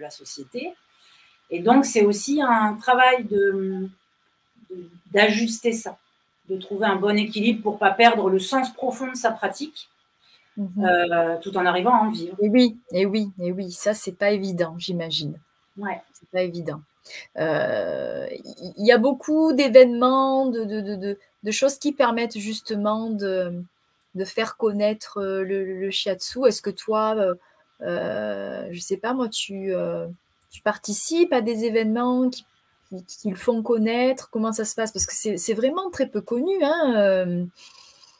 [0.00, 0.72] la société.
[1.50, 3.26] Et donc, c'est aussi un travail
[5.12, 5.98] d'ajuster ça,
[6.48, 9.88] de trouver un bon équilibre pour ne pas perdre le sens profond de sa pratique
[10.58, 10.84] Mhm.
[10.84, 12.36] Euh, tout en arrivant à en vivre.
[12.42, 15.38] Et oui, et oui, et oui, ça c'est pas évident, j'imagine.
[15.76, 16.02] Ouais.
[16.12, 16.80] C'est pas évident.
[17.36, 18.26] Il euh,
[18.76, 23.62] y a beaucoup d'événements, de, de, de, choses qui permettent justement de,
[24.24, 26.44] faire connaître euh, le, shiatsu.
[26.46, 27.16] Est-ce que toi,
[27.80, 29.72] je sais pas moi, tu,
[30.50, 32.44] tu participes à des événements qui,
[33.06, 34.30] qui, le font connaître?
[34.30, 34.92] Comment ça se passe?
[34.92, 36.56] Parce que c'est vraiment très peu connu.
[36.62, 37.48] Hein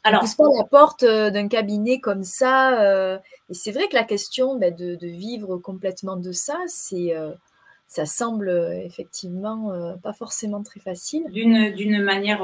[0.05, 2.81] alors, on pas la porte euh, d'un cabinet comme ça.
[2.83, 3.19] Euh,
[3.51, 7.33] et c'est vrai que la question bah, de, vivre complètement de ça, c'est, euh,
[7.89, 8.51] ça semble
[8.85, 11.25] effectivement pas forcément très facile.
[11.31, 12.43] D'une, manière,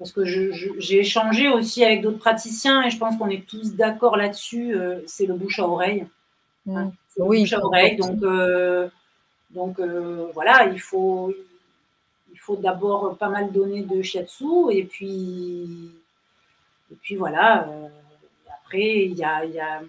[0.00, 4.16] parce que j'ai échangé aussi avec d'autres praticiens et je pense qu'on est tous d'accord
[4.16, 4.74] là-dessus,
[5.06, 6.06] c'est le bouche à oreille.
[6.66, 6.76] Mmh.
[6.76, 7.96] Hein, oui, bouche à oreille.
[7.96, 8.18] Donc,
[9.50, 9.78] donc
[10.34, 11.32] voilà, il faut,
[12.32, 15.92] il faut d'abord pas mal donner de shiatsu et puis
[16.90, 17.88] et puis voilà, euh,
[18.62, 19.80] après, il y a, y, a,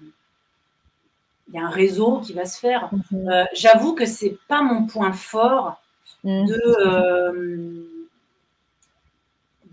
[1.51, 2.89] y a, un réseau qui va se faire.
[3.11, 3.29] Mhm.
[3.29, 5.81] Euh, j'avoue que ce n'est pas mon point fort
[6.23, 6.45] mhm.
[6.45, 7.87] de,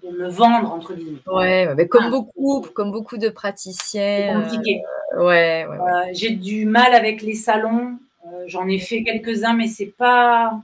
[0.09, 1.21] euh, me vendre entre guillemets.
[1.27, 4.43] Ouais, mais comme beaucoup, comme beaucoup de praticiens.
[4.43, 4.83] C'est compliqué.
[5.17, 7.99] ouais, ouais, J'ai du mal avec les salons.
[8.47, 10.61] J'en ai fait quelques-uns, mais c'est pas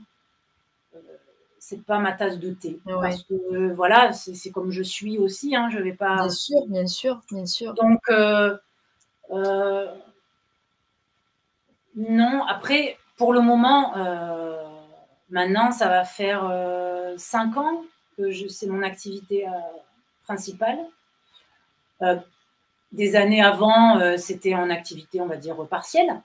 [1.67, 2.79] c'est pas ma tasse de thé.
[2.85, 5.55] Parce que voilà, c'est comme je suis aussi.
[5.55, 6.15] Hein, je vais pas.
[6.15, 7.73] Bien sûr, bien sûr, bien sûr.
[7.73, 8.55] Donc euh,
[9.31, 9.87] euh,
[11.95, 12.43] non.
[12.47, 14.63] Après, pour le moment, euh,
[15.31, 16.43] maintenant, ça va faire
[17.17, 17.83] cinq ans
[18.49, 19.45] c'est mon activité
[20.23, 20.79] principale.
[22.91, 26.21] des années avant, c'était en activité, on va dire partielle.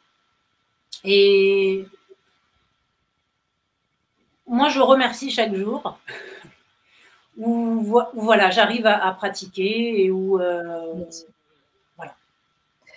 [1.05, 1.87] Et
[4.51, 5.99] moi, je remercie chaque jour
[7.39, 11.05] où, voilà, j'arrive à, pratiquer et où euh,
[11.97, 12.15] voilà.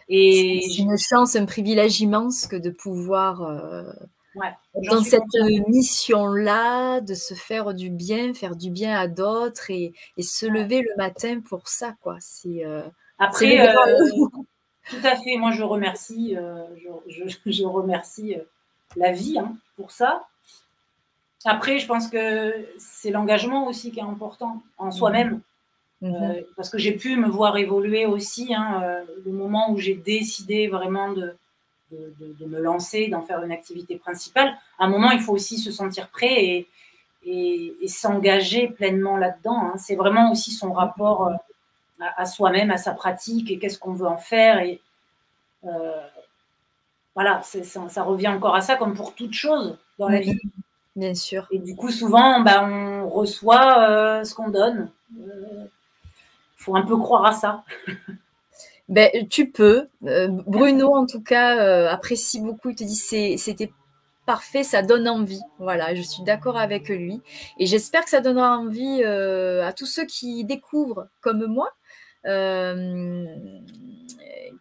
[0.09, 3.83] Et c'est une chance, un privilège immense que de pouvoir euh,
[4.89, 5.23] dans cette
[5.67, 10.95] mission-là, de se faire du bien, faire du bien à d'autres et, se lever le
[10.97, 12.17] matin pour ça, quoi.
[12.19, 12.81] C'est euh,
[13.19, 13.73] après.
[14.89, 15.37] tout à fait.
[15.37, 16.35] Moi, je remercie,
[17.07, 18.37] je, remercie
[18.95, 20.27] la vie hein, pour ça.
[21.45, 25.41] Après, je pense que c'est l'engagement aussi qui est important en soi-même.
[26.01, 26.15] Mhm.
[26.15, 29.95] Euh, parce que j'ai pu me voir évoluer aussi, hein, euh, le moment où j'ai
[29.95, 31.33] décidé vraiment de,
[32.39, 34.55] de, me lancer, d'en faire une activité principale.
[34.79, 36.65] À un moment, il faut aussi se sentir prêt
[37.25, 39.71] et, et, s'engager pleinement là-dedans.
[39.73, 39.77] Hein.
[39.77, 41.33] C'est vraiment aussi son rapport euh,
[42.17, 44.59] à, soi-même, à sa pratique et qu'est-ce qu'on veut en faire.
[44.59, 44.81] Et
[47.15, 50.39] voilà, ça, ça, revient encore à ça, comme pour toute chose dans la vie.
[50.95, 51.47] Bien sûr.
[51.51, 54.89] Et du coup, souvent, bah, on reçoit euh, ce qu'on donne.
[55.17, 55.65] Il euh,
[56.55, 57.63] faut un peu croire à ça.
[58.93, 59.87] ben, tu peux.
[60.05, 62.69] Euh, Bruno, en tout cas, apprécie beaucoup.
[62.69, 62.95] Il te dit
[63.37, 63.71] c'était
[64.25, 65.41] parfait, ça donne envie.
[65.59, 67.21] Voilà, je suis d'accord avec lui.
[67.59, 71.69] Et j'espère que ça donnera envie à tous ceux qui découvrent, comme moi,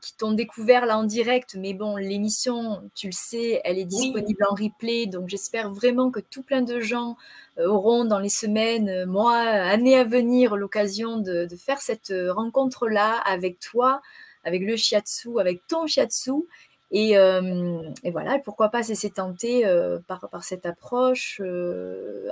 [0.03, 4.45] qui t'ont découvert là en direct, mais bon, l'émission, tu le sais, elle est disponible
[4.51, 7.17] en replay, donc j'espère vraiment que tout plein de gens
[7.59, 12.33] euh, auront dans les semaines, euh, mois, années à venir l'occasion de, faire cette euh,
[12.33, 14.03] rencontre-là avec toi,
[14.45, 16.33] avec le shiatsu, avec ton shiatsu.
[16.95, 17.17] Et,
[18.11, 19.65] voilà, pourquoi pas s'y tenter
[20.07, 21.41] par, par, cette approche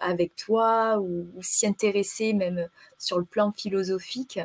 [0.03, 4.39] avec toi ou s'y intéresser même sur le plan philosophique.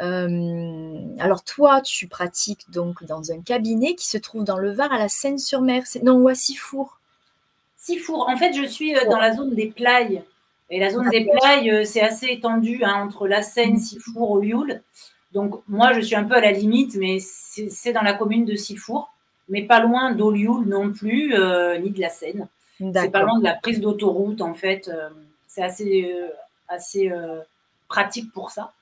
[0.00, 4.92] Euh, alors toi, tu pratiques donc dans un cabinet qui se trouve dans le Var
[4.92, 6.98] à la Seine-sur-Mer, non ou à Sifour
[7.76, 8.28] Sifour.
[8.28, 10.22] En fait, je suis euh, dans la zone des Plailles.
[10.68, 13.78] Et la zone des Plailles, euh, c'est assez étendu hein, entre la Seine.
[13.78, 14.82] Sifour, Olioul.
[15.36, 18.56] Donc moi, je suis un peu à la limite, mais c'est dans la commune de
[18.56, 19.12] Sifour,
[19.48, 21.34] mais pas loin d'Olioul non plus,
[21.82, 22.48] ni de la Seine.
[22.78, 24.90] C'est pas loin de la prise d'autoroute, en fait.
[25.46, 26.10] c'est assez,
[26.68, 27.12] assez
[27.88, 28.72] pratique pour ça.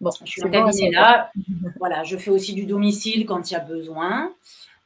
[0.00, 1.30] Bon, je suis en cabinet là.
[1.78, 4.32] voilà, je fais aussi du domicile quand il y a besoin.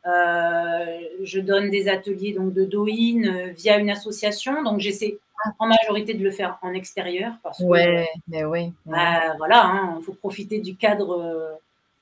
[0.07, 4.63] Euh, je donne des ateliers donc de Doin euh, via une association.
[4.63, 5.19] Donc j'essaie.
[5.59, 8.73] En majorité de le faire en extérieur parce ouais, mais oui.
[8.85, 11.53] Bah, voilà, il hein, faut profiter du cadre euh,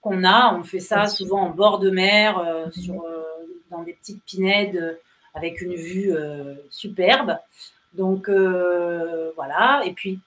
[0.01, 0.55] qu'on a.
[0.55, 2.73] On fait ça souvent en bord de mer, mhm.
[2.73, 3.05] sur,
[3.71, 4.99] dans des petites pinèdes
[5.35, 6.15] avec une vue
[6.71, 7.39] superbe.
[7.95, 9.83] Donc voilà.
[9.85, 10.21] Et puis,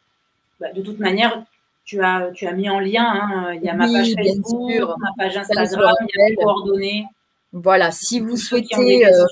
[0.59, 1.43] bah, de toute manière,
[1.87, 5.11] tu as, tu as mis en lien, hein, il y a ma page Facebook, ma
[5.17, 7.05] page Instagram, il y a les coordonnées.
[7.53, 9.25] Voilà, si vous souhaitez, euh,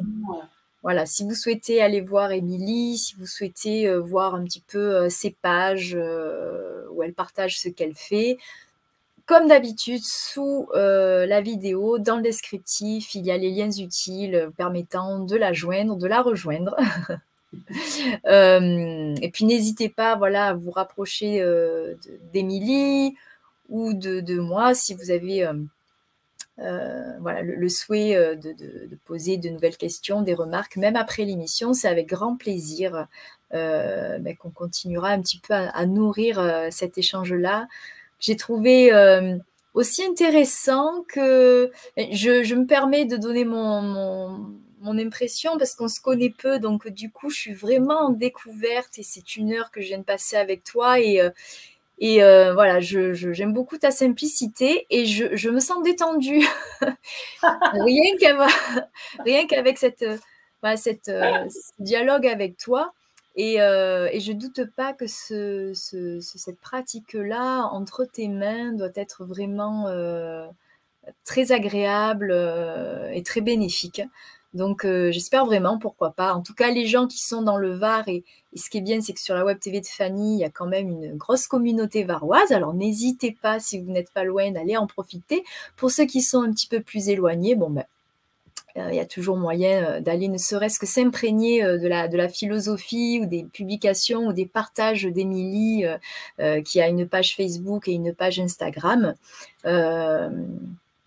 [0.85, 4.95] voilà, si vous souhaitez aller voir Émilie, si vous souhaitez euh, voir un petit peu
[4.95, 5.97] euh, ses pages
[6.91, 8.37] où elle partage ce qu'elle fait,
[9.25, 15.19] comme d'habitude, sous la vidéo, dans le descriptif, il y a les liens utiles permettant
[15.19, 16.77] de la joindre, de la rejoindre.
[18.27, 21.95] Euh, et puis n'hésitez pas voilà, à vous rapprocher euh,
[22.33, 23.15] d'Émilie
[23.69, 25.47] ou de, moi si vous avez
[26.59, 31.73] euh, voilà, le, souhait de, poser de nouvelles questions, des remarques, même après l'émission.
[31.73, 33.07] C'est avec grand plaisir
[33.51, 37.67] ben, qu'on continuera un petit peu à, nourrir cet échange-là.
[38.19, 38.91] J'ai trouvé
[39.73, 46.29] aussi intéressant que je, me permets de donner mon mon impression parce qu'on se connaît
[46.29, 46.59] peu.
[46.59, 49.97] Donc, du coup, je suis vraiment en découverte et c'est une heure que je viens
[49.97, 50.99] de passer avec toi.
[50.99, 51.31] Et, euh,
[51.99, 56.45] et euh, voilà, j'aime je, beaucoup ta simplicité et je, je me sens détendue.
[59.25, 60.05] rien qu'avec cette,
[60.75, 62.93] cette, euh, ce dialogue avec toi.
[63.37, 69.87] Et, et je doute pas que ce, cette pratique-là, entre tes mains, doit être vraiment
[71.25, 72.31] très agréable
[73.13, 74.01] et très bénéfique.
[74.55, 76.33] Donc, j'espère vraiment, pourquoi pas.
[76.33, 78.23] En tout cas, les gens qui sont dans le Var, et,
[78.55, 80.49] ce qui est bien, c'est que sur la Web TV de Fanny, il y a
[80.49, 82.51] quand même une grosse communauté varoise.
[82.51, 85.43] Alors, n'hésitez pas, si vous n'êtes pas loin, d'aller en profiter.
[85.75, 87.85] Pour ceux qui sont un petit peu plus éloignés, bon, ben,
[88.77, 92.09] euh, il y a toujours moyen euh, d'aller ne serait-ce que s'imprégner euh, de la,
[92.09, 95.85] de la philosophie ou des publications ou des partages d'Émilie
[96.65, 99.15] qui a une page Facebook et une page Instagram.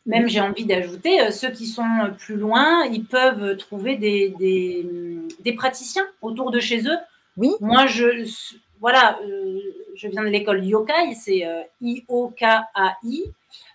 [0.08, 6.06] Même j'ai envie d'ajouter, ceux qui sont plus loin, ils peuvent trouver des, des, praticiens
[6.22, 6.98] autour de chez eux.
[7.36, 7.52] Oui.
[7.60, 8.26] Moi, je,
[8.80, 9.18] voilà,
[9.94, 11.44] je viens de l'école Yokai, c'est
[11.80, 13.24] I-O-K-A-I.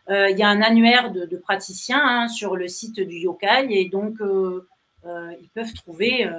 [0.10, 3.88] Euh, il y a un annuaire de, praticiens hein, sur le site du Yokai et
[3.88, 4.68] donc euh,
[5.06, 6.30] euh, ils peuvent trouver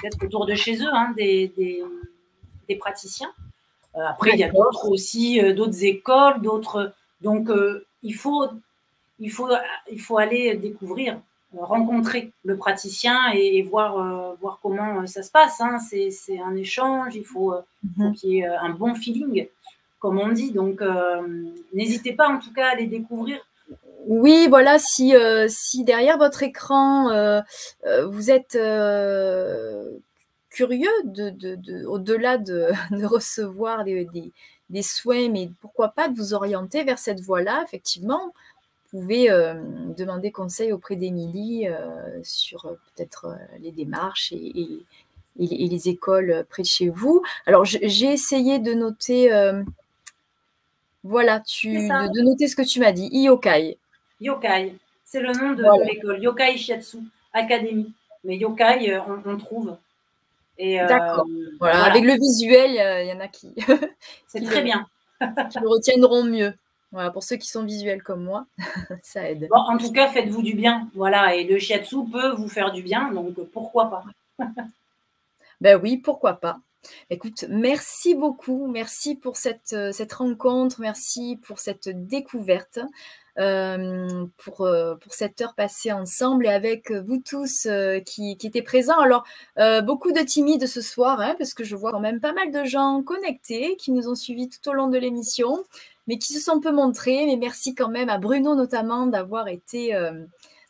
[0.00, 3.30] peut-être autour de chez eux hein, des, des, praticiens.
[3.94, 6.94] après, il y a d'autres aussi, d'autres écoles, d'autres.
[7.20, 7.50] Donc,
[8.02, 8.46] il, faut,
[9.22, 9.48] il, faut,
[9.90, 11.18] il faut aller découvrir,
[11.56, 15.60] rencontrer le praticien et, voir, voir comment ça se passe.
[15.60, 15.78] Hein.
[15.78, 17.54] C'est un échange, il faut,
[17.96, 18.14] faut mhm.
[18.14, 19.46] qu'il y ait un bon feeling
[20.02, 20.50] comme on dit.
[20.50, 21.22] Donc, euh,
[21.72, 23.38] n'hésitez pas en tout cas à les découvrir.
[24.06, 27.40] Oui, voilà, si, euh, si derrière votre écran, euh,
[28.10, 28.58] vous êtes
[30.50, 32.66] curieux de, au-delà de,
[33.04, 34.08] recevoir des,
[34.68, 38.34] des, soins, mais pourquoi pas de vous orienter vers cette voie-là, effectivement,
[38.92, 39.28] pouvez
[39.96, 41.66] demander conseil auprès d'Émilie
[42.22, 44.84] sur peut-être les démarches et,
[45.38, 47.22] et, les écoles près de chez vous.
[47.46, 49.30] Alors, j'ai essayé de noter
[51.04, 53.08] voilà, tu, de, noter ce que tu m'as dit.
[53.12, 53.76] Yokai.
[54.20, 54.74] Yokai,
[55.04, 56.22] c'est le nom de, l'école.
[56.22, 56.98] Yokai Shiatsu
[57.32, 57.92] Academy.
[58.24, 59.76] Mais Yokai, euh, on, trouve.
[60.60, 61.26] Euh, D'accord.
[61.58, 61.84] Voilà.
[61.84, 62.70] Avec le visuel,
[63.04, 63.52] il y en a qui.
[64.28, 64.86] c'est très bien.
[65.50, 66.54] qui le retiendront mieux.
[66.92, 68.46] Voilà, pour ceux qui sont visuels comme moi,
[69.02, 69.48] ça aide.
[69.50, 70.90] Bon, en tout cas, faites-vous du bien.
[70.94, 74.04] Voilà, et le shiatsu peut vous faire du bien, donc pourquoi pas?
[75.60, 76.58] Ben oui, pourquoi pas.
[77.10, 82.80] Écoute, merci beaucoup, merci pour cette, euh, cette rencontre, merci pour cette découverte,
[83.38, 87.68] euh, pour, euh, pour cette heure passée ensemble et avec vous tous
[88.04, 88.98] qui, qui, étaient présents.
[88.98, 89.24] Alors,
[89.84, 92.64] beaucoup de timides ce soir, hein, parce que je vois quand même pas mal de
[92.64, 95.64] gens connectés qui nous ont suivis tout au long de l'émission,
[96.06, 97.26] mais qui se sont peu montrés.
[97.26, 99.96] Mais merci quand même à Bruno notamment d'avoir été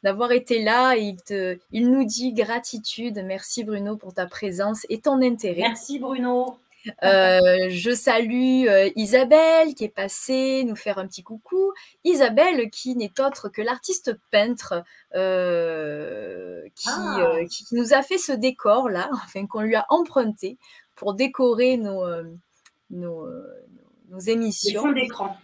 [0.03, 0.97] d'avoir été là.
[0.97, 3.23] il, te, il nous dit gratitude.
[3.25, 5.63] Merci Bruno pour ta présence et ton intérêt.
[5.63, 6.59] Merci Bruno.
[7.05, 11.73] Euh, je salue euh, Isabelle qui est passée nous faire un petit coucou.
[12.05, 14.83] Isabelle qui n'est autre que l'artiste peintre
[15.15, 17.37] euh, qui, ah.
[17.49, 20.59] qui, nous a fait ce décor là, enfin qu'on lui a emprunté
[20.97, 22.05] pour décorer nos,
[22.91, 23.29] nos,
[24.13, 24.87] nos émissions.
[24.87, 25.37] Le fond d'écran.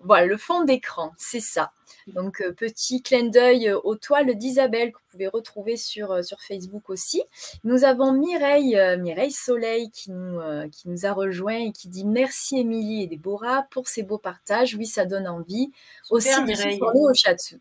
[0.00, 1.72] Voilà, le fond d'écran, c'est ça.
[2.08, 6.42] Donc, euh, petit clin d'œil aux toiles d'Isabelle que vous pouvez retrouver sur, euh, sur
[6.42, 7.22] Facebook aussi.
[7.64, 10.38] Nous avons Mireille, euh, Mireille Soleil qui nous,
[10.70, 14.74] qui nous a rejoint et qui dit merci Émilie et Déborah pour ces beaux partages.
[14.74, 15.72] Oui, ça donne envie.
[16.10, 17.58] aussi de se former au chatsu.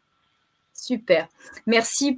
[0.73, 1.27] Super.
[1.65, 2.13] Merci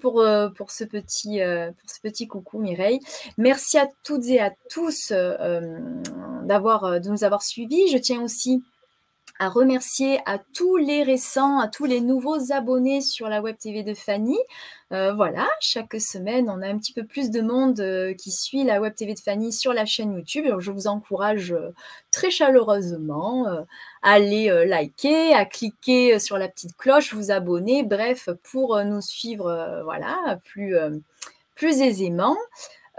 [0.72, 3.00] ce petit, pour ce petit coucou, Mireille.
[3.38, 5.12] Merci à toutes et à tous
[6.44, 7.88] d'avoir, de nous avoir suivis.
[7.90, 8.64] Je tiens aussi
[9.38, 13.84] à remercier à tous les récents, à tous les nouveaux abonnés sur la Web TV
[13.84, 14.38] de Fanny.
[14.94, 18.64] Euh, voilà, chaque semaine, on a un petit peu plus de monde euh, qui suit
[18.64, 20.46] la Web TV de Fanny sur la chaîne YouTube.
[20.60, 21.74] Je vous encourage euh,
[22.12, 23.46] très chaleureusement
[24.02, 29.82] à aller liker, à cliquer sur la petite cloche, vous abonner, bref, pour nous suivre
[29.84, 30.76] voilà, plus,
[31.56, 32.38] plus aisément.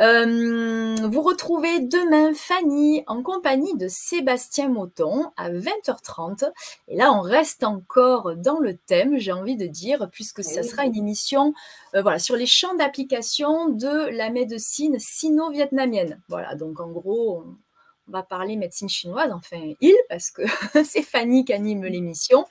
[0.00, 6.50] Euh, vous retrouvez demain Fanny en compagnie de Sébastien Moton à 20h30.
[6.88, 10.84] Et là, on reste encore dans le thème, j'ai envie de dire, puisque ça sera
[10.84, 11.54] une émission
[11.94, 16.20] euh, voilà, sur les champs d'application de la médecine sino-vietnamienne.
[16.28, 17.56] Voilà, donc en gros, on,
[18.08, 20.42] va parler médecine chinoise, enfin il, parce que
[20.84, 22.46] c'est Fanny qui anime l'émission.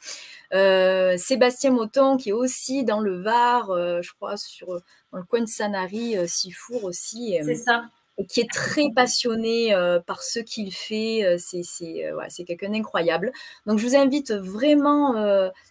[0.54, 3.68] Euh, Sébastien Moton qui est aussi dans le Var,
[4.02, 4.82] je crois, sur
[5.16, 7.40] dans le coin de Sanary, euh, Sifour aussi.
[7.40, 7.86] Euh, c'est ça.
[8.30, 11.36] Qui est très passionné euh, par ce qu'il fait.
[11.38, 13.32] c'est quelqu'un d'incroyable.
[13.66, 15.16] Donc, je vous invite vraiment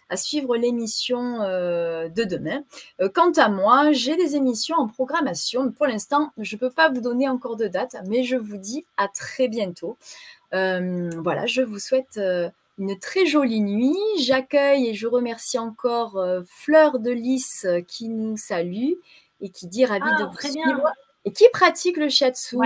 [0.09, 2.63] à suivre l'émission de demain.
[3.13, 5.71] quant à moi, j'ai des émissions en programmation.
[5.71, 8.85] Pour l'instant, je ne peux pas vous donner encore de date, mais je vous dis
[8.97, 9.97] à très bientôt.
[10.51, 12.19] voilà, je vous souhaite
[12.77, 13.97] une très jolie nuit.
[14.19, 18.93] J'accueille et je remercie encore Fleur de Lys qui nous salue
[19.41, 20.91] et qui dit ravi ah, de vous suivre
[21.25, 22.57] et qui pratique le shiatsu?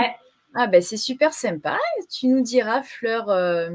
[0.55, 1.77] Ah ben c'est super sympa.
[2.09, 3.69] Tu nous diras, Fleur, euh,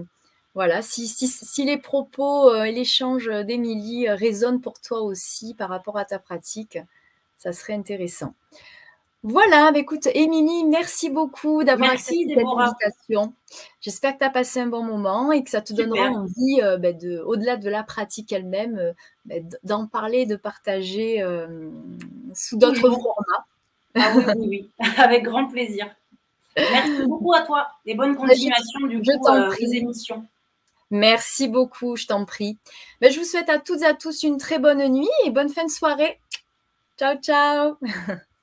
[0.55, 5.69] voilà, si, si, les propos euh, et l'échange d'Émilie euh, résonnent pour toi aussi par
[5.69, 6.79] rapport à ta pratique,
[7.39, 8.35] Ça serait intéressant.
[9.27, 13.33] Voilà, bah, écoute, Émilie, merci beaucoup d'avoir accepté cette invitation.
[13.81, 16.77] J'espère que tu as passé un bon moment et que ça te donnera envie, euh,
[16.77, 18.93] bah, de, au-delà de la pratique elle-même, euh,
[19.25, 21.71] bah, d'en parler, de partager euh,
[22.35, 23.47] sous d'autres formats.
[23.95, 25.87] Ah oui, oui, oui, avec grand plaisir.
[26.57, 30.25] Merci beaucoup à toi et bonne continuation du coup des émissions.
[30.91, 32.59] Merci beaucoup, je t'en prie.
[33.03, 35.65] je vous souhaite à toutes et à tous une très bonne nuit et bonne fin
[35.65, 36.21] de soirée.
[36.99, 37.77] Ciao, ciao